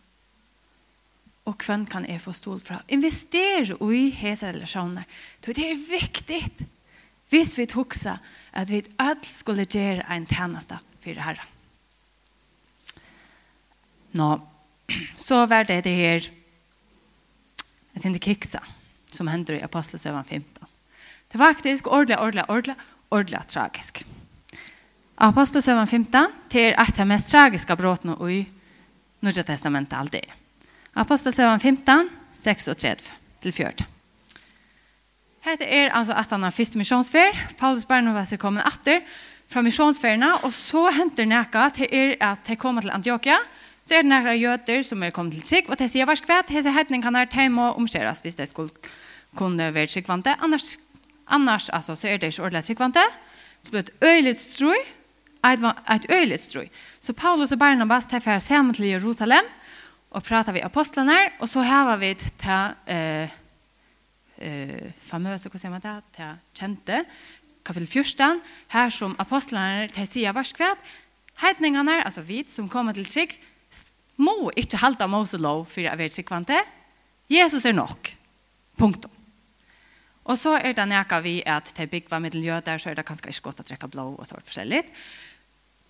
Og 1.49 1.65
hvem 1.65 1.87
kan 1.89 2.05
jeg 2.05 2.21
få 2.21 2.35
stol 2.37 2.59
fra? 2.61 2.83
Investere 2.93 3.79
i 3.95 4.09
hese 4.13 4.51
relasjoner. 4.53 5.07
Det 5.45 5.57
er 5.57 5.79
viktig. 5.81 6.43
Hvis 7.33 7.55
vi 7.59 7.67
hoksa 7.73 8.19
at 8.53 8.71
vi 8.73 8.83
alle 9.01 9.25
skulle 9.25 9.65
gjøre 9.65 10.05
en 10.13 10.27
tjeneste 10.29 10.79
for 11.05 11.21
Herren. 11.25 11.55
Nå, 14.17 14.29
så 15.29 15.47
var 15.47 15.69
det 15.69 15.85
det 15.85 15.97
her 15.97 16.29
jeg 17.99 18.05
synes 18.05 18.23
kiksa 18.23 18.61
som 19.11 19.27
hender 19.27 19.57
i 19.57 19.65
Apostelsøven 19.65 20.25
15. 20.25 20.69
Det 21.33 21.41
var 21.41 21.57
faktisk 21.57 21.87
ordentlig, 21.87 22.19
ordentlig, 22.19 22.45
ordentlig, 22.49 22.77
ordentlig 23.11 23.41
tragisk. 23.49 24.05
Apostel 25.19 25.63
15 25.63 26.27
til 26.47 26.75
et 26.79 26.99
av 27.03 27.07
mest 27.11 27.33
tragiske 27.33 27.75
bråtene 27.77 28.15
i 28.31 28.45
Norge 29.27 29.43
testamentet 29.43 29.97
alltid. 29.99 30.27
Apostel 30.95 31.33
Apostelsøven 31.33 31.61
15, 31.61 32.11
36 32.35 33.09
til 33.43 33.53
14. 33.53 33.87
Hette 35.43 35.65
er 35.65 35.91
altså 35.91 36.15
at 36.15 36.31
han 36.31 36.43
har 36.43 36.55
første 36.55 36.79
misjonsfer. 36.79 37.35
Paulus 37.59 37.85
Barnabas 37.85 38.33
er 38.33 38.39
kommet 38.39 38.67
etter 38.67 39.01
fra 39.51 39.63
misjonsferene, 39.63 40.29
og 40.45 40.53
så 40.53 40.85
henter 40.95 41.27
Neka 41.27 41.69
til 41.75 41.89
er 41.91 42.15
at 42.21 42.47
de 42.47 42.57
kommer 42.57 42.83
til 42.87 42.95
Antioquia, 42.95 43.39
så 43.83 43.97
er 43.97 44.05
det 44.05 44.11
nekka 44.13 44.35
jøter 44.37 44.83
som 44.85 45.03
er 45.03 45.11
kommet 45.11 45.39
til 45.39 45.47
trygg, 45.49 45.71
og 45.71 45.79
de 45.81 45.89
sier 45.89 46.07
hver 46.07 46.19
skvett, 46.21 46.51
hese 46.53 46.71
hetning 46.71 47.03
kan 47.03 47.17
her 47.17 47.27
tema 47.27 47.73
omskjeres 47.73 48.21
hvis 48.23 48.37
de 48.37 48.47
skulle 48.47 48.71
kunne 49.35 49.71
være 49.75 49.89
tryggvante. 49.89 50.37
Annars, 50.45 50.77
annars 51.27 51.71
altså, 51.71 51.97
så 51.97 52.09
er 52.09 52.19
det 52.19 52.31
ikke 52.31 52.43
ordentlig 52.43 52.65
tryggvante. 52.69 53.07
Det 53.65 53.71
blir 53.73 53.81
et 53.87 53.95
øyelig 54.05 54.37
strøy, 54.37 54.83
et, 55.43 55.61
var 55.61 55.75
ett. 55.87 56.71
Så 57.01 57.13
Paulus 57.13 57.53
och 57.53 57.59
Barnabas 57.59 58.09
tar 58.09 58.21
for 58.21 58.39
sammen 58.39 58.67
hem 58.67 58.75
till 58.75 58.85
Jerusalem 58.85 59.45
och 60.09 60.25
pratar 60.25 60.53
vi 60.53 60.63
apostlarna 60.63 61.31
och 61.41 61.51
så 61.51 61.61
här 61.61 61.87
var 61.87 61.97
vi 61.97 62.15
ta 62.15 62.71
eh 62.87 63.29
eh 64.39 64.93
famösa 65.07 65.49
hur 65.53 65.59
säger 65.59 65.71
man 65.71 65.81
det? 65.81 66.03
Ta 66.17 66.35
kände 66.53 67.05
kapitel 67.63 67.87
14 67.87 68.41
här 68.69 68.91
som 68.91 69.15
apostlarna 69.19 69.89
tar 69.89 70.07
sig 70.07 70.33
varskvärt 70.33 70.79
heidningarna 71.39 72.03
alltså 72.03 72.21
vi 72.21 72.45
som 72.45 72.69
kommer 72.69 72.95
till 72.95 73.07
trygg, 73.07 73.41
må 74.17 74.53
inte 74.57 74.77
halta 74.77 75.07
Mose 75.07 75.39
lov 75.39 75.65
för 75.65 75.85
att 75.85 75.99
vara 75.99 76.09
tryggvante. 76.09 76.65
Jesus 77.29 77.65
är 77.65 77.73
nog. 77.73 78.17
Punkt. 78.77 79.07
Och 80.23 80.39
så 80.39 80.55
är 80.55 80.75
det 80.75 80.87
näka 80.87 81.21
vi 81.21 81.45
att 81.47 81.75
det 81.75 81.87
byggva 81.87 82.19
mittlen 82.21 82.43
jøder 82.43 82.79
så 82.79 82.91
är 82.91 82.95
det 82.95 83.03
kanske 83.03 83.29
inte 83.29 83.41
gott 83.41 83.61
att 83.61 83.67
dräcka 83.67 83.87
blå 83.87 84.09
och 84.09 84.27
det 84.27 84.41
försäljligt 84.45 84.93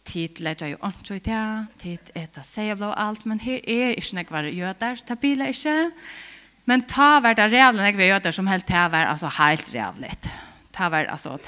tid 0.09 0.41
lägger 0.41 0.67
ju 0.67 0.77
ont 0.81 1.11
ut 1.11 1.25
det, 1.25 1.67
tid 1.79 2.01
äta 2.15 2.43
sig 2.43 2.75
blå 2.75 2.93
allt, 2.93 3.25
men 3.25 3.39
här 3.39 3.71
är 3.71 3.95
inte 3.95 4.15
några 4.15 4.25
kvar 4.25 4.43
jötar, 4.43 4.97
så 4.97 5.05
det 5.09 5.21
bilar 5.21 5.47
inte. 5.47 5.91
Men 6.65 6.83
ta 6.83 7.21
vart 7.21 7.37
det 7.37 7.49
rävlen 7.49 7.85
jag 7.85 8.21
vet 8.21 8.35
som 8.35 8.47
helt 8.47 8.67
det 8.67 8.89
var 8.89 8.99
alltså 8.99 9.27
helt 9.27 9.75
rävligt. 9.75 10.29
Det 10.71 10.89
var 10.89 11.05
alltså, 11.05 11.39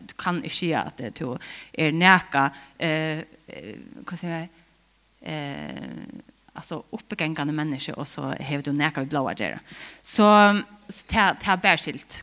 du 0.00 0.14
kan 0.16 0.36
inte 0.36 0.48
säga 0.48 0.80
att 0.80 0.96
det 0.96 1.20
är 1.72 1.92
näka, 1.92 2.50
eh, 2.78 3.18
vad 4.10 4.18
säger 4.18 4.38
jag, 4.40 4.48
eh, 5.32 5.82
alltså 6.52 6.82
uppegängande 6.90 7.52
människor 7.52 7.98
och 7.98 8.08
så 8.08 8.22
har 8.22 8.62
du 8.62 8.72
näka 8.72 9.02
i 9.02 9.06
blåa 9.06 9.34
där. 9.34 9.60
Så, 10.02 10.26
så 10.88 11.06
ta, 11.06 11.36
här 11.42 11.56
bär 11.56 11.76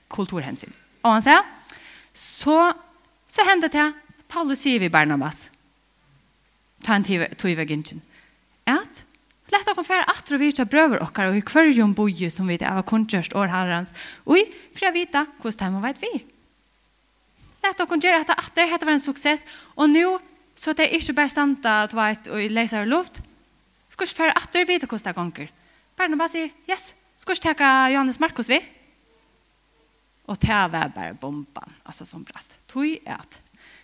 kulturhänsyn. 0.07 0.73
Och 1.01 1.11
han 1.11 1.21
säger, 1.21 1.41
så, 2.13 2.73
så 3.27 3.41
hände 3.45 3.67
det 3.67 3.91
Paulus 4.27 4.61
säger 4.61 4.79
vi 4.79 4.89
Barnabas 4.89 5.50
ta 6.81 6.97
en 6.97 7.05
tog 7.05 7.55
vei 7.57 7.67
gynnsyn. 7.69 8.01
At, 8.69 9.03
lett 9.51 9.67
dere 9.67 9.85
fære 9.85 10.09
at 10.09 10.31
og 10.31 10.41
vite 10.41 10.65
brøver 10.65 11.01
dere, 11.01 11.29
og 11.29 11.37
i 11.37 11.45
kvarjum 11.45 11.95
boje 11.97 12.31
som 12.33 12.49
vi 12.49 12.59
av 12.65 12.83
kundgjørst 12.89 13.35
år 13.37 13.51
herrens, 13.53 13.93
og 14.25 14.39
i 14.39 14.45
fri 14.75 14.89
å 14.89 14.95
vite 14.95 15.25
hvordan 15.41 15.77
det 15.77 15.81
og 15.81 15.87
vet 15.87 16.03
vi. 16.03 16.11
Lett 17.61 17.81
å 17.81 17.89
kongjere 17.89 18.23
at 18.23 18.33
atter 18.33 18.69
hette 18.69 18.87
var 18.87 18.97
en 18.97 19.03
suksess, 19.03 19.45
og 19.77 19.91
nå 19.93 20.17
så 20.55 20.73
det 20.77 20.89
er 20.89 20.97
ikke 20.99 21.15
bare 21.17 21.31
stand 21.31 21.65
at 21.65 21.91
du 21.91 21.97
vet 21.97 22.27
og 22.29 22.53
leser 22.53 22.89
luft, 22.89 23.21
skal 23.91 24.07
ikke 24.07 24.19
fære 24.19 24.35
at 24.35 24.43
atter 24.43 24.67
vite 24.67 24.87
hvordan 24.89 25.07
det 25.07 25.17
ganger. 25.17 25.53
Bare 25.97 26.11
når 26.11 26.19
bare 26.21 26.33
sier, 26.33 26.51
yes, 26.69 26.91
skal 27.21 27.37
ikke 27.37 27.55
ta 27.59 27.71
Johannes 27.91 28.19
Markus 28.21 28.49
vi? 28.51 28.59
Og 30.29 30.37
det 30.41 30.49
var 30.73 30.93
bare 30.95 31.17
bomben, 31.17 31.75
altså 31.85 32.05
som 32.05 32.23
brast. 32.25 32.55
Tog 32.71 32.87
er 32.87 33.17
at, 33.17 33.39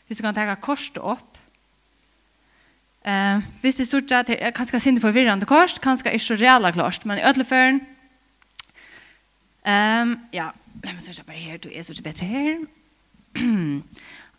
hvis 0.07 0.19
du 0.19 0.23
kan 0.23 0.35
ta 0.35 0.55
korset 0.61 0.99
opp, 1.01 1.37
Eh, 3.07 3.43
hvis 3.61 3.79
det 3.79 3.87
stort 3.87 4.09
sett 4.11 4.33
er 4.35 4.51
kanskje 4.51 4.81
sinde 4.83 5.01
forvirrende 5.01 5.47
kors, 5.47 5.77
kanskje 5.79 6.11
ikke 6.11 6.25
så 6.25 6.35
reale 6.41 6.73
klart, 6.75 7.05
men 7.05 7.21
i 7.21 7.23
ødelføren, 7.23 7.79
um, 9.63 10.11
ja, 10.35 10.49
la 10.83 10.91
meg 10.91 11.05
sørge 11.05 11.23
bare 11.27 11.39
her, 11.39 11.57
du 11.57 11.69
er 11.71 11.85
så 11.87 11.95
bättre 12.03 12.03
bedre 12.03 12.27
her. 12.27 12.57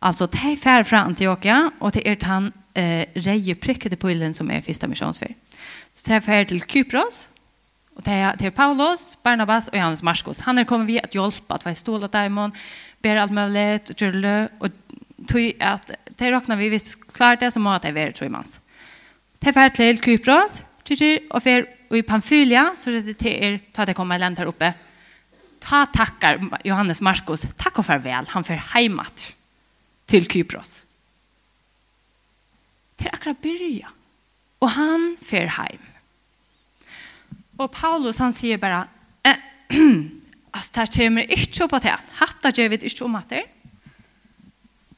altså, 0.06 0.26
de 0.26 0.56
fær 0.56 0.84
fra 0.84 1.06
Antioquia, 1.08 1.70
og 1.80 1.94
det 1.94 2.02
er 2.04 2.20
han 2.26 2.52
eh, 2.76 3.06
reie 3.16 3.54
prikkede 3.54 3.96
pullen 3.96 4.34
som 4.34 4.50
er 4.50 4.60
første 4.60 4.86
misjonsfer. 4.86 5.32
Så 5.94 6.04
de 6.12 6.20
fær 6.20 6.44
til 6.44 6.60
Kypros, 6.60 7.28
og 7.96 8.04
det 8.04 8.12
er, 8.12 8.34
det 8.36 8.46
er 8.46 8.50
Paulus, 8.50 9.16
Barnabas 9.24 9.68
og 9.68 9.78
Johannes 9.78 10.02
Marskos. 10.02 10.44
Han 10.44 10.58
er 10.58 10.64
kommet 10.64 10.86
vi 10.86 10.98
at 10.98 11.16
hjelpe, 11.16 11.54
at 11.54 11.64
vi 11.64 11.72
av 11.94 12.10
dem, 12.12 12.52
ber 13.02 13.16
alt 13.16 13.32
mulig, 13.32 13.80
og 14.60 14.70
tog 15.28 15.52
at 15.60 15.90
de 16.18 16.30
råkner 16.32 16.58
vi 16.58 16.70
hvis 16.72 16.94
klart 17.14 17.40
det, 17.44 17.52
så 17.54 17.62
må 17.62 17.76
det 17.82 17.94
være 17.94 18.16
tre 18.16 18.28
mans. 18.32 18.58
De 19.38 19.54
fer 19.54 19.70
til 19.74 20.00
Kypros, 20.02 20.60
og 21.30 21.42
fer 21.44 21.66
i 21.94 22.02
Pamfylia, 22.02 22.72
så 22.76 22.92
det 22.92 23.16
er 23.28 23.58
ta 23.74 23.84
det 23.84 23.96
kommer 23.96 24.18
land 24.18 24.38
her 24.40 24.50
oppe. 24.50 24.72
Ta 25.62 25.84
takkar 25.92 26.40
Johannes 26.66 27.00
Marskos, 27.04 27.46
takk 27.60 27.80
og 27.80 27.86
farvel, 27.86 28.28
han 28.32 28.46
fer 28.46 28.60
heimat 28.74 29.28
til 30.08 30.26
Kypros. 30.30 30.80
Til 32.98 33.12
akkurat 33.12 33.38
byrja. 33.42 33.92
Og 34.64 34.72
han 34.74 35.12
fer 35.22 35.52
heim. 35.54 35.82
Og 37.58 37.70
Paulus 37.74 38.18
han 38.22 38.34
sier 38.34 38.58
bara, 38.58 38.84
eh, 39.26 39.38
altså, 40.54 40.70
det 40.80 40.88
kommer 40.94 41.30
ikke 41.30 41.66
opp 41.66 41.76
at 41.78 41.86
det. 41.86 41.94
Hatta 42.18 42.52
gjør 42.54 42.72
vi 42.74 42.80
ikke 42.90 43.06
om 43.06 43.18
at 43.18 43.30
det 43.30 43.44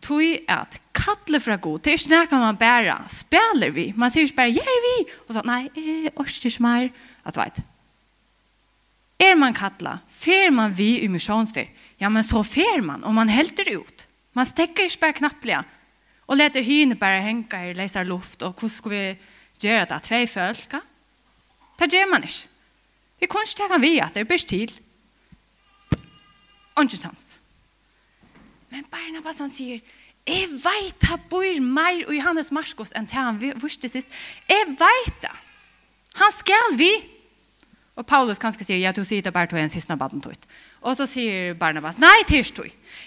tui 0.01 0.33
at 0.49 0.79
kalle 0.97 1.41
fra 1.41 1.57
god, 1.61 1.83
det 1.85 1.93
er 1.93 2.25
ikke 2.25 2.39
man 2.41 2.59
bæra, 2.59 2.97
spelar 3.09 3.73
vi, 3.75 3.91
man 3.97 4.13
sier 4.13 4.27
ikke 4.27 4.39
bæra, 4.41 4.55
gjer 4.57 4.85
vi, 4.87 4.95
og 5.27 5.35
så, 5.35 5.43
nei, 5.47 5.63
jeg 5.77 6.13
orsker 6.17 6.51
ikke 6.51 6.65
mer, 6.65 6.89
at 7.25 7.39
veit. 7.41 7.61
Er 9.21 9.37
man 9.37 9.57
kalla, 9.57 9.99
fer 10.09 10.51
man 10.55 10.73
vi 10.77 11.03
i 11.05 11.09
misjonsfer, 11.13 11.69
ja, 12.01 12.09
men 12.09 12.25
så 12.25 12.43
fer 12.47 12.81
man, 12.85 13.05
og 13.05 13.15
man 13.17 13.29
helter 13.33 13.69
ut. 13.77 14.07
Man 14.37 14.49
stekker 14.49 14.89
ikke 14.89 15.05
bare 15.05 15.19
knapplega, 15.21 15.65
og 16.31 16.39
leter 16.39 16.65
hine 16.65 16.97
bare 16.97 17.25
henka 17.25 17.65
i 17.67 17.75
leser 17.77 18.07
luft, 18.07 18.43
og 18.43 18.55
hvordan 18.55 18.77
skal 18.77 18.95
vi 18.95 19.03
gjøre 19.61 19.89
det, 19.91 20.03
tvei 20.07 20.23
følka? 20.31 20.81
Det 21.81 21.93
gjør 21.93 22.09
man 22.13 22.25
ikke. 22.25 22.47
Vi 23.21 23.29
kan 23.29 23.45
ikke 23.45 23.81
vi 23.81 23.99
at 24.01 24.15
det 24.15 24.29
blir 24.29 24.39
til. 24.39 24.73
Ingen 26.79 26.97
sans. 26.97 27.40
Men 28.71 28.87
Barnabas 28.91 29.41
han 29.43 29.51
sier, 29.53 29.81
jeg 30.29 30.49
vet 30.63 31.07
han 31.09 31.23
bor 31.31 31.47
mer 31.65 32.03
i 32.05 32.19
Johannes 32.19 32.53
Marskos 32.55 32.93
enn 32.97 33.09
til 33.09 33.19
han 33.19 33.41
vurste 33.61 33.89
sist. 33.91 34.11
Jeg 34.49 34.69
vet 34.79 35.17
det. 35.25 35.33
Han 36.21 36.35
skal 36.35 36.77
vi. 36.79 36.91
Og 37.99 38.07
Paulus 38.07 38.39
kanskje 38.41 38.67
sier, 38.69 38.81
ja, 38.81 38.93
du 38.97 39.03
sier 39.05 39.25
det 39.25 39.33
bare 39.35 39.51
til 39.51 39.61
en 39.61 39.73
siste 39.73 39.97
baden 39.99 40.23
tøyt. 40.25 40.47
Og 40.81 40.97
så 40.97 41.07
sier 41.11 41.55
Barnabas, 41.59 41.99
nei, 42.01 42.23
tøyt. 42.29 42.63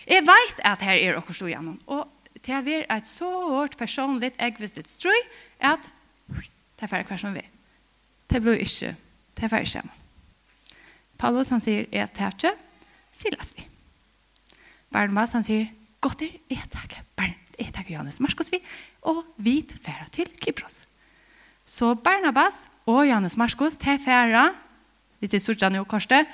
Jeg 0.10 0.26
vet 0.28 0.62
at 0.67 0.84
her 0.86 0.99
er 0.99 1.17
dere 1.17 1.38
så 1.38 1.49
gjennom. 1.49 1.80
Og 1.88 2.06
det 2.43 2.54
er 2.54 2.86
et 2.91 3.08
så 3.08 3.30
hårt 3.54 3.78
personligt 3.80 4.36
eggvistet 4.41 4.89
strøy, 4.91 5.17
at 5.63 5.89
det 6.30 6.86
er 6.86 6.91
ferdig 6.91 7.08
hver 7.08 7.21
som 7.21 7.36
vi. 7.36 7.45
Det 8.30 8.41
blir 8.43 8.60
ikke, 8.60 8.95
det 9.38 9.45
er 9.45 9.54
færre 9.54 9.84
Paulus 11.17 11.49
han 11.54 11.62
sier, 11.63 11.86
jeg 11.91 12.10
tøyt, 12.17 12.52
silas 13.15 13.54
vi. 13.56 13.72
Barnabas, 14.93 15.34
han 15.34 15.45
sier, 15.45 15.71
Gotter, 16.03 16.34
jeg 16.51 16.67
takker, 16.71 17.03
barn, 17.15 17.36
jeg 17.56 17.71
takker 17.73 17.95
Johannes 17.95 18.19
Marskos 18.19 18.51
vi, 18.51 18.60
og 19.08 19.23
vi 19.39 19.62
færer 19.63 20.10
til 20.12 20.27
Kypros. 20.41 20.84
Så 21.65 21.93
Barnabas 21.95 22.65
og 22.86 23.06
Johannes 23.08 23.38
Marskos, 23.39 23.77
de 23.79 23.97
færer, 24.03 24.51
hvis 25.19 25.32
det 25.32 25.41
sørger 25.41 25.69
han 25.69 25.79
jo 25.79 25.86
korset, 25.88 26.27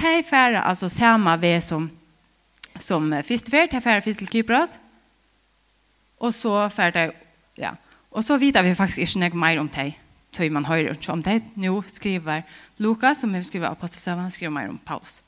de 0.00 0.22
færer 0.24 0.62
altså 0.62 0.88
samme 0.88 1.36
ved 1.40 1.60
som, 1.60 1.90
som 2.80 3.12
fyrstefær, 3.22 3.68
de 3.68 3.80
færer 3.80 4.00
først 4.00 4.18
til 4.24 4.32
Kypros, 4.32 4.78
og 6.20 6.34
så 6.34 6.68
færer 6.68 6.96
de, 6.96 7.12
ja, 7.58 7.76
og 8.10 8.24
så 8.24 8.36
videre 8.36 8.64
vi 8.64 8.74
faktisk 8.74 8.98
ikke 9.04 9.20
noe 9.20 9.44
mer 9.44 9.60
om 9.60 9.68
de, 9.68 9.92
tøy 10.32 10.48
man 10.48 10.66
hører 10.66 10.94
ikke 10.94 11.12
om 11.12 11.22
det. 11.22 11.42
Nå 11.56 11.82
skriver 11.88 12.42
Lukas, 12.78 13.20
som 13.22 13.34
vi 13.34 13.42
skriver 13.42 13.70
apostelsøven, 13.70 14.26
han 14.26 14.34
skriver 14.34 14.52
mer 14.54 14.68
om 14.68 14.78
Paulus. 14.78 15.20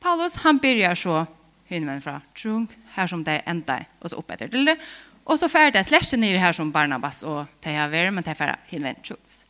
Paulus, 0.00 0.34
han 0.42 0.58
begynner 0.58 0.94
så 0.94 1.24
hinner 1.68 2.00
fra 2.04 2.20
Trung, 2.36 2.68
her 2.94 3.08
som 3.10 3.24
det 3.24 3.40
ender, 3.48 3.86
og 4.00 4.10
så 4.10 4.20
opp 4.20 4.30
etter 4.34 4.52
til 4.52 4.68
det. 4.68 4.76
Og 5.24 5.38
så 5.40 5.48
færre 5.48 5.72
det 5.72 5.86
slasje 5.88 6.18
nere 6.20 6.40
her 6.42 6.52
som 6.52 6.72
Barnabas 6.72 7.22
og 7.24 7.46
det 7.64 7.76
har 7.78 7.92
vært, 7.92 8.12
men 8.12 8.24
det 8.24 8.36
færre 8.36 8.58
hinner 8.68 8.98
Trungs. 9.04 9.40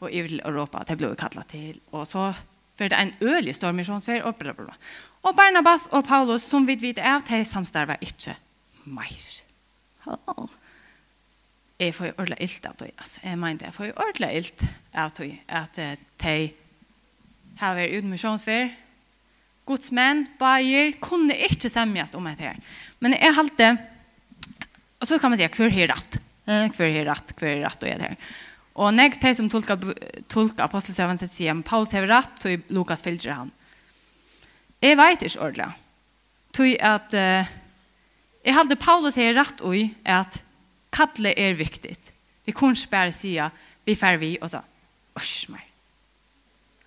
Og 0.00 0.12
i 0.14 0.22
Europa, 0.38 0.84
det 0.86 0.98
ble 0.98 1.14
kallet 1.18 1.46
til. 1.50 1.78
Og 1.92 2.06
så 2.06 2.32
var 2.78 2.90
det 2.90 2.98
en 2.98 3.14
ølig 3.20 3.54
stor 3.58 3.74
misjonsfer, 3.74 4.22
og 4.22 4.36
bla 4.38 4.52
bla 4.52 4.68
bla. 4.68 4.76
Og 5.22 5.34
Barnabas 5.36 5.88
og 5.92 6.04
Paulus, 6.06 6.42
som 6.42 6.66
vi 6.66 6.78
vet 6.78 6.98
av, 6.98 7.24
de 7.26 7.44
samstarver 7.44 7.98
ikke 8.02 8.36
mer. 8.84 9.26
Oh. 10.06 10.48
Jeg 11.78 11.94
får 11.94 12.06
jo 12.06 12.12
ordentlig 12.18 12.38
ilt 12.42 12.66
av 12.66 12.76
det, 12.78 12.90
altså. 12.98 13.20
Jeg 13.22 13.38
mener 13.38 13.66
jeg 13.66 13.74
får 13.74 13.86
jo 13.86 13.96
ordentlig 13.96 14.30
ilt 14.34 14.62
av 14.94 15.12
det, 15.18 15.32
at 15.48 15.78
de 16.22 16.36
har 17.58 17.74
vært 17.78 17.98
uten 17.98 18.10
misjonsfer, 18.10 18.70
Guds 19.68 19.92
menn, 19.94 20.24
bajer, 20.40 20.94
kunne 21.04 21.36
ikke 21.48 21.68
semjast 21.70 22.16
om 22.16 22.26
dette 22.28 22.46
her. 22.46 22.60
Men 23.04 23.16
jeg 23.18 23.36
halte, 23.36 23.72
og 24.98 25.08
så 25.10 25.18
kan 25.20 25.32
man 25.32 25.40
si, 25.40 25.48
hver 25.58 25.74
er 25.84 25.92
rett? 25.92 26.18
Hver 26.48 26.88
er 26.88 27.04
rett? 27.10 27.34
Hver 27.36 27.50
er 27.52 27.66
rett? 27.66 27.82
Og 27.84 27.90
er 27.90 28.00
det 28.00 28.08
her. 28.14 28.30
Og 28.78 28.94
nek 28.94 29.18
de 29.20 29.34
som 29.34 29.50
tolkar, 29.50 29.82
tolkar 30.30 30.68
apostelsøven 30.68 31.20
sitt 31.20 31.34
sier, 31.34 31.62
Paulus 31.66 31.92
har 31.96 32.06
rett, 32.08 32.44
og 32.46 32.72
Lukas 32.72 33.04
fylgjer 33.04 33.34
han. 33.42 33.52
Jeg 34.80 34.96
vet 34.98 35.24
ikke 35.26 35.42
ordentlig. 35.42 35.70
Tog 36.54 36.74
at, 36.88 37.16
jeg 38.46 38.56
halte 38.56 38.80
Paulus 38.80 39.18
har 39.20 39.36
rett 39.36 39.60
og 39.66 39.76
at 40.08 40.40
kattle 40.94 41.34
er 41.36 41.58
viktig. 41.58 41.96
Vi 42.46 42.54
kunne 42.56 42.78
ikke 42.78 42.94
bare 42.94 43.12
si, 43.12 43.34
vi 43.84 43.98
fer 43.98 44.16
vi, 44.22 44.36
og 44.40 44.54
så, 44.54 44.62
osh 45.18 45.50
meg. 45.52 45.67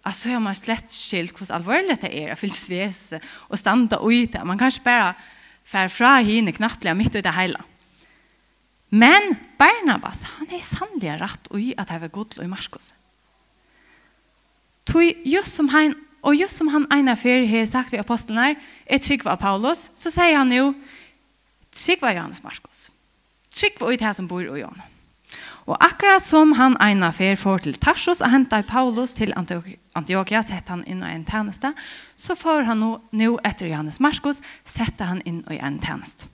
Alltså 0.01 0.21
så 0.21 0.29
har 0.29 0.39
man 0.39 0.55
slett 0.55 0.91
skilt 0.91 1.41
hur 1.41 1.51
allvarligt 1.51 2.01
det 2.01 2.23
är 2.23 2.31
att 2.31 2.39
fylla 2.39 2.53
vis 2.69 3.13
och 3.29 3.59
stanna 3.59 3.97
och 3.97 4.11
yta. 4.11 4.45
Man 4.45 4.57
kanske 4.57 4.81
bara 4.83 5.15
fär 5.63 5.87
fra 5.87 6.17
hinne 6.17 6.51
knappliga 6.51 6.93
mitt 6.93 7.15
i 7.15 7.21
det 7.21 7.31
hela. 7.31 7.61
Men 8.89 9.35
Barnabas, 9.57 10.23
han 10.23 10.47
är 10.51 10.59
sannliga 10.59 11.17
rätt 11.17 11.47
och 11.47 11.59
i 11.59 11.73
att 11.77 11.89
ha 11.89 12.07
god 12.07 12.37
och 12.37 12.43
i 12.43 12.47
Marskos. 12.47 12.93
Tui 14.83 15.21
just 15.25 15.53
som 15.53 15.69
han 15.69 15.95
och 16.21 16.35
just 16.35 16.57
som 16.57 16.67
han 16.67 16.87
ena 16.91 17.15
för 17.15 17.59
har 17.59 17.65
sagt 17.65 17.93
vid 17.93 17.99
apostlarna 17.99 18.55
är 18.85 18.99
Trigva 18.99 19.31
av 19.31 19.37
Paulus 19.37 19.89
så 19.95 20.11
säger 20.11 20.37
han 20.37 20.49
nu 20.49 20.73
Trigva 21.71 22.13
Johannes 22.13 22.43
Marskos. 22.43 22.91
Trigva 23.49 23.89
det 23.89 24.05
här 24.05 24.13
som 24.13 24.27
bor 24.27 24.57
i 24.57 24.61
honom. 24.61 24.81
Og 25.69 25.77
akkurat 25.77 26.23
som 26.23 26.55
han 26.57 26.75
egna 26.81 27.11
fer 27.13 27.37
for 27.37 27.61
til 27.61 27.77
Tarsus 27.77 28.21
og 28.23 28.31
hentet 28.33 28.69
Paulus 28.69 29.13
til 29.13 29.33
Antiochia, 29.37 30.41
sett 30.43 30.71
han 30.73 30.83
inn 30.89 31.03
i 31.05 31.11
en 31.13 31.25
tjeneste, 31.27 31.73
så 32.17 32.35
får 32.35 32.65
han 32.69 32.81
nå, 32.81 32.91
nå 33.13 33.35
etter 33.45 33.69
Johannes 33.69 34.01
Marskos, 34.01 34.41
sette 34.65 35.05
han 35.05 35.21
inn 35.25 35.43
i 35.53 35.59
en 35.61 35.77
tjeneste. 35.83 36.29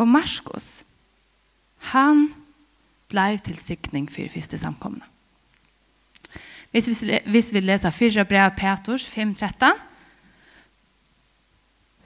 Og 0.00 0.08
Marskos, 0.08 0.82
han 1.92 2.30
blei 3.10 3.36
til 3.42 3.58
sikning 3.58 4.08
for 4.10 4.30
første 4.32 4.58
samkomne. 4.58 5.04
Hvis 6.70 6.86
vi, 6.88 7.18
hvis 7.26 7.50
vi 7.52 7.60
leser 7.60 7.90
4 7.90 8.24
brev 8.24 8.50
Petrus 8.58 9.06
5.13, 9.10 9.89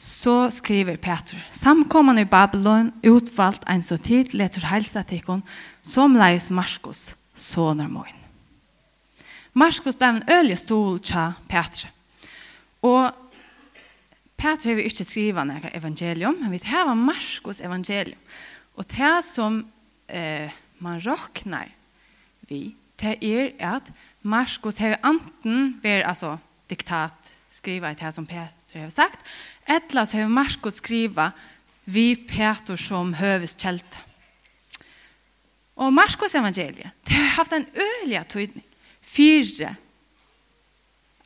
Så 0.05 0.51
skriver 0.53 0.99
Petur, 1.01 1.41
samkommande 1.53 2.27
i 2.27 2.29
Babylon, 2.29 2.91
utvalt 3.07 3.65
en 3.71 3.83
så 3.83 3.97
tid, 3.97 4.35
letur 4.37 4.67
helsa 4.69 5.01
tikkun, 5.09 5.41
som 5.81 6.17
leis 6.19 6.51
Marskos, 6.53 7.15
soner 7.35 7.89
moin. 7.89 8.13
Marskos 9.57 9.97
blev 9.97 10.19
en 10.19 10.27
øyelig 10.29 10.59
stol 10.61 10.99
tja 11.01 11.31
Petur. 11.49 11.89
Og 12.85 13.15
Petrus 14.37 14.69
har 14.69 14.77
vi 14.77 14.89
ikke 14.91 15.07
skriva 15.09 15.45
nekka 15.49 15.73
evangelium, 15.73 16.37
men 16.43 16.53
vi 16.53 16.61
har 16.69 16.93
Marskos 16.93 17.63
evangelium. 17.65 18.21
Og 18.77 18.85
det 18.93 19.15
som 19.25 19.63
eh, 20.09 20.53
man 20.85 21.01
råknar 21.01 21.71
vi, 22.51 22.75
det 23.01 23.17
er 23.25 23.55
at 23.77 23.89
Marskos 24.23 24.83
har 24.85 24.99
anten 25.03 25.79
vært 25.83 26.05
altså, 26.11 26.37
diktat 26.69 27.33
skriva 27.55 27.93
i 27.93 27.99
det 27.99 28.11
som 28.15 28.27
Peter 28.27 28.81
har 28.81 28.91
sagt. 28.91 29.21
Etla 29.67 30.07
så 30.07 30.23
har 30.23 30.33
Markus 30.33 30.81
skriva 30.83 31.31
vi 31.85 32.15
Peter 32.17 32.77
som 32.81 33.15
høves 33.15 33.57
kjelt. 33.61 34.01
Og 35.77 35.93
Markus 35.93 36.35
evangeliet, 36.35 36.93
det 37.07 37.17
har 37.17 37.35
haft 37.39 37.53
en 37.53 37.67
øyelig 37.75 38.23
tydning. 38.29 38.65
Fyre, 39.03 39.75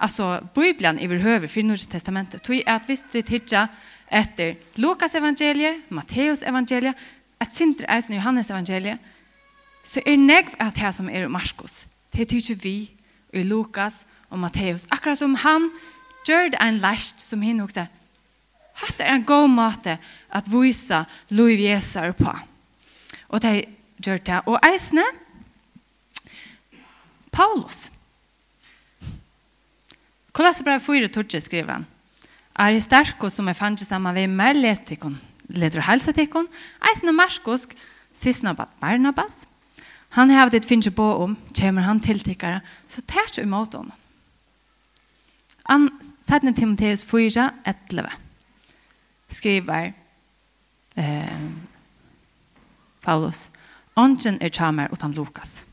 altså 0.01 0.41
Bibelen 0.55 0.99
i 0.99 1.07
vår 1.07 1.22
høve, 1.22 1.49
fyre 1.49 1.68
Norsk 1.68 1.91
testamentet, 1.91 2.43
tog 2.43 2.62
at 2.66 2.89
hvis 2.89 3.05
du 3.12 3.20
tidsja 3.20 3.68
etter 4.11 4.57
Lukas 4.76 5.14
evangeliet, 5.14 5.85
Matteus 5.91 6.43
evangeliet, 6.43 6.97
et 7.43 7.55
sindre 7.55 7.87
eisen 7.95 8.16
Johannes 8.16 8.51
evangeliet, 8.51 8.99
så 9.85 10.03
er 10.07 10.16
negv 10.16 10.57
at 10.59 10.74
det 10.74 10.95
som 10.95 11.09
er 11.09 11.29
Markus. 11.29 11.87
Det 12.12 12.29
tykker 12.29 12.59
vi 12.62 12.91
i 13.33 13.43
Lukas 13.43 14.07
og 14.31 14.39
Matteus. 14.39 14.87
Akkurat 14.91 15.18
som 15.18 15.35
han 15.35 15.70
gjør 16.29 16.53
det 16.53 16.61
en 16.62 16.81
lest 16.83 17.22
som 17.24 17.43
henne 17.43 17.64
også. 17.64 17.87
Hatt 18.79 19.01
er 19.03 19.16
en 19.16 19.26
god 19.26 19.49
måte 19.51 19.97
at 20.31 20.51
vise 20.51 21.03
lov 21.35 21.51
Jesu 21.59 22.12
på. 22.18 22.35
Og 23.29 23.43
de 23.43 23.64
gjør 23.99 24.20
det. 24.22 24.41
Og 24.47 24.59
eisene, 24.68 25.05
Paulus. 27.33 27.89
Kolosser 30.33 30.64
brev 30.64 30.81
4, 30.81 31.09
Tortje 31.11 31.41
skriver 31.43 31.72
han. 31.72 31.87
Er 32.59 32.72
i 32.72 32.79
Aristarko 32.79 33.31
som 33.31 33.49
er 33.49 33.55
fanns 33.59 33.87
sammen 33.87 34.14
med 34.14 34.31
Merletikon, 34.35 35.18
leder 35.49 35.83
helse 35.87 36.12
til 36.12 36.24
helsetikon, 36.24 36.49
eisene 36.91 37.12
Marskos, 37.12 37.68
Sisnabat 38.12 38.68
Barnabas. 38.81 39.47
Han 40.16 40.31
har 40.31 40.49
det 40.51 40.64
finnes 40.66 40.91
på 40.95 41.07
om, 41.22 41.37
kommer 41.55 41.83
han 41.83 42.01
tiltikkere, 42.01 42.61
så 42.89 43.03
tært 43.03 43.39
imot 43.39 43.74
honom. 43.74 43.95
An, 45.68 45.90
17. 46.24 46.54
Timotheus 46.54 47.04
4, 47.04 47.50
11 47.64 48.08
skriver 49.28 49.92
eh, 50.96 51.40
Paulus 53.04 53.50
Ongen 53.98 54.38
er 54.40 54.48
tjamer 54.48 54.92
utan 54.94 55.12
Lukas. 55.12 55.64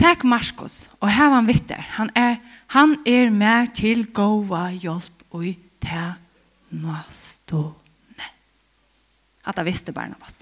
Takk 0.00 0.24
Marskos, 0.24 0.88
og 1.00 1.10
her 1.12 1.30
han 1.30 1.46
vitter, 1.46 1.78
han 1.98 2.10
er, 2.16 2.40
han 2.74 2.96
er 3.06 3.30
mer 3.30 3.68
til 3.76 4.08
gåa 4.12 4.70
hjelp 4.72 5.22
og 5.30 5.44
i 5.46 5.52
te 5.80 6.06
nastone. 6.72 8.30
At 9.46 9.60
jeg 9.60 9.68
visste 9.68 9.94
bare 9.94 10.10
noe. 10.10 10.32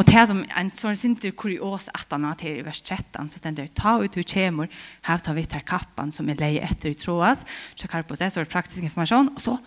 Och 0.00 0.06
det 0.08 0.22
som 0.30 0.38
en 0.56 0.70
sånn 0.72 0.96
sinter 0.96 1.34
kurios 1.36 1.90
at 1.92 2.08
han 2.08 2.22
har 2.24 2.40
i 2.48 2.62
vers 2.64 2.78
13 2.80 3.26
så 3.28 3.36
stender 3.36 3.66
det 3.66 3.74
ta 3.76 3.98
ut 4.00 4.14
hur 4.16 4.24
kemor 4.24 4.70
här 5.04 5.18
tar 5.20 5.36
vi 5.36 5.44
til 5.44 5.60
kappan 5.60 6.12
som 6.12 6.28
är 6.32 6.40
leje 6.40 6.62
efter 6.64 6.88
i 6.88 6.94
troas. 6.94 7.44
Så 7.74 7.88
kan 7.88 8.04
på 8.04 8.16
sig 8.16 8.30
så 8.30 8.44
praktisk 8.44 8.82
information 8.82 9.28
och 9.28 9.42
så 9.42 9.58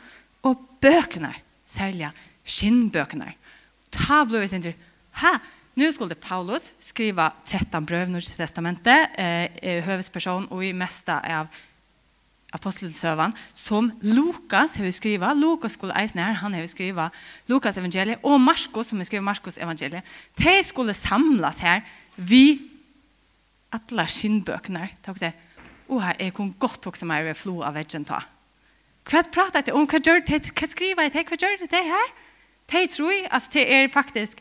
och 0.41 0.57
bøkene, 0.81 1.33
sälja 1.67 2.11
skinnbøkene, 2.43 3.33
ta 3.91 4.25
blev 4.25 4.47
sinter 4.47 4.73
ha 5.21 5.39
Nu 5.75 5.93
skulle 5.93 6.15
Paulus 6.15 6.71
skriva 6.79 7.31
13 7.45 7.85
bröv 7.85 8.07
i 8.07 8.11
Nya 8.11 8.21
testamentet, 8.21 9.09
eh, 9.15 9.83
hövesperson 9.83 10.45
och 10.47 10.65
i 10.65 10.73
mesta 10.73 11.39
av 11.39 11.47
apostelsøvan 12.53 13.33
som 13.53 13.89
Lukas 14.01 14.77
har 14.79 14.91
skriva. 14.93 15.33
Lukas 15.33 15.77
skulle 15.77 15.95
eisen 15.99 16.21
her, 16.21 16.37
han 16.41 16.53
har 16.53 16.67
skriva 16.69 17.09
Lukas 17.49 17.77
evangeliet, 17.81 18.21
og 18.23 18.41
Marskos, 18.41 18.91
som 18.91 19.01
har 19.01 19.09
skriva 19.09 19.25
Marskos 19.25 19.57
evangeliet. 19.57 20.03
De 20.37 20.55
skulle 20.63 20.93
samlas 20.93 21.63
her, 21.65 21.81
vi 22.15 22.61
atla 23.73 24.05
skinnbøkene. 24.05 24.89
Takk 25.05 25.19
til, 25.19 25.33
og 25.89 26.03
her, 26.03 26.19
jeg 26.19 26.33
kunne 26.37 26.53
godt 26.59 26.85
hokse 26.85 27.03
som 27.03 27.11
over 27.13 27.37
flo 27.37 27.61
av 27.65 27.75
veggen 27.77 28.05
ta. 28.05 28.21
Hva 29.09 29.23
prater 29.33 29.65
jeg 29.67 29.75
om? 29.75 29.87
Hva 29.89 29.99
gjør 29.99 30.21
det? 30.27 30.45
Hva 30.53 30.69
skriver 30.69 31.09
jeg? 31.09 31.25
Hva 31.27 31.39
gjør 31.39 31.65
det 31.65 31.83
her? 31.89 32.13
De 32.71 32.85
tror, 32.87 33.27
altså, 33.27 33.49
det 33.53 33.65
er 33.75 33.89
faktisk, 33.91 34.39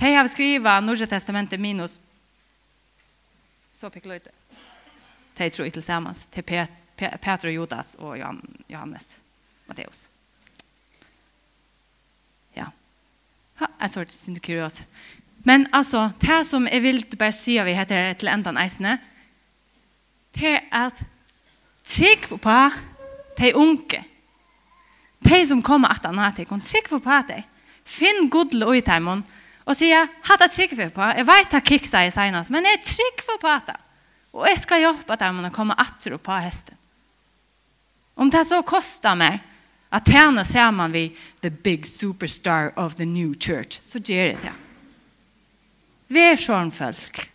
de 0.00 0.12
har 0.12 0.26
skriva 0.28 0.80
Norge 0.80 1.06
testamentet 1.08 1.60
minus, 1.60 1.96
så 3.72 3.88
pikk 3.88 4.10
løyte. 4.10 4.34
De 5.38 5.48
tror 5.48 5.70
til 5.72 5.82
sammen, 5.82 6.14
til 6.32 6.44
Peter, 6.44 6.68
Peter 7.08 7.48
och 7.48 7.52
Judas 7.52 7.94
og 7.94 8.18
Johannes. 8.68 9.16
Matteus. 9.66 10.08
Ja. 12.52 12.66
Ha, 13.58 13.66
jag 13.78 13.90
såg 13.90 14.06
det 14.06 14.12
sin 14.12 14.40
kurios. 14.40 14.82
Men 15.36 15.68
alltså, 15.72 16.10
det 16.18 16.44
som 16.44 16.68
jag 16.72 16.80
vill 16.80 17.04
bara 17.18 17.32
säga 17.32 17.64
vi 17.64 17.72
heter 17.72 18.14
till 18.14 18.28
ändan 18.28 18.56
eisene, 18.56 18.98
det 20.32 20.56
är 20.56 20.86
att 20.86 21.04
trygg 21.82 22.28
på 22.40 22.70
de 23.36 23.52
unge. 23.52 24.04
De 25.18 25.46
som 25.46 25.62
kommer 25.62 25.88
at 25.88 26.04
han 26.04 26.18
har 26.18 26.32
tillgång, 26.32 26.60
trygg 26.60 26.88
på 26.88 27.22
dig. 27.28 27.48
Finn 27.84 28.28
godl 28.28 28.74
i 28.74 28.82
timon 28.82 29.22
och 29.64 29.76
säga, 29.76 30.08
hatta 30.22 30.48
trygg 30.48 30.94
på, 30.94 31.00
jag 31.00 31.24
vet 31.24 31.54
att 31.54 31.68
kicksa 31.68 32.06
i 32.06 32.10
senest, 32.10 32.50
men 32.50 32.64
jeg 32.64 32.72
är 32.72 32.82
trygg 32.82 33.40
på 33.40 33.60
det. 33.66 33.76
Och 34.30 34.48
jag 34.48 34.60
ska 34.60 34.78
hjälpa 34.78 35.16
dem 35.16 35.44
att 35.44 35.52
komma 35.52 35.74
att 35.74 36.22
på 36.22 36.32
hesten. 36.32 36.76
Om 38.20 38.30
det 38.30 38.44
så 38.44 38.62
kostar 38.62 39.14
mig 39.14 39.38
att 39.88 40.08
tjäna 40.08 40.44
samman 40.44 40.92
vid 40.92 41.16
the 41.40 41.50
big 41.50 41.86
superstar 41.86 42.78
of 42.78 42.94
the 42.94 43.04
new 43.04 43.34
church 43.38 43.80
så 43.84 43.98
gör 43.98 44.26
det 44.26 44.38
det. 44.42 44.52
Vi 46.06 46.20
är 46.20 46.36
sån 46.36 46.70
folk. 46.70 47.30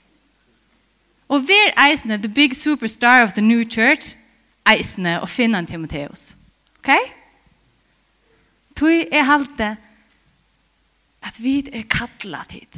Och 1.28 1.50
vi 1.50 1.54
är 1.54 1.90
eisne 1.90 2.20
the 2.20 2.28
big 2.28 2.58
superstar 2.58 3.24
of 3.24 3.34
the 3.34 3.42
new 3.42 3.70
church 3.70 4.16
eisne 4.64 5.20
och 5.20 5.30
finna 5.30 5.66
Timoteus. 5.66 6.36
Okej? 6.78 7.00
Okay? 7.04 7.14
Tui 8.74 9.08
är 9.12 9.22
halte 9.22 9.76
att 11.20 11.40
vi 11.40 11.70
är 11.80 11.86
kallat 11.90 12.52
hit 12.52 12.76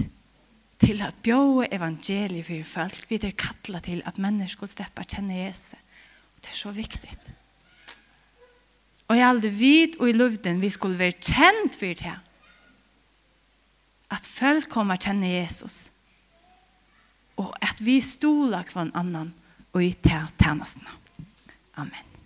till 0.77 1.01
att 1.01 1.21
bjóa 1.21 1.65
evangeliet 1.65 2.47
för 2.47 2.63
folk. 2.63 3.05
Vi 3.07 3.15
är 3.15 3.31
kallat 3.31 3.83
till 3.83 4.03
att 4.05 4.17
människor 4.17 4.67
släppa 4.67 5.03
känna 5.03 5.33
Jesus. 5.33 5.79
Och 6.35 6.39
det 6.41 6.47
är 6.47 6.53
så 6.53 6.71
viktigt. 6.71 7.36
Og 9.07 9.15
jeg 9.17 9.27
aldri 9.27 9.51
vid 9.55 9.99
og 10.01 10.09
i 10.09 10.15
luften 10.15 10.61
vi 10.61 10.71
skulle 10.73 10.99
være 10.99 11.19
kjent 11.21 11.77
for 11.79 11.99
det. 12.01 12.15
At 14.11 14.27
folk 14.27 14.69
kommer 14.71 14.99
kjenne 14.99 15.29
Jesus. 15.29 15.89
Og 17.37 17.53
at 17.61 17.79
vi 17.83 17.99
stoler 18.01 18.67
hver 18.73 18.91
annan 18.97 19.33
og 19.73 19.83
i 19.83 19.93
tjenestene. 20.03 20.91
Amen. 21.77 22.16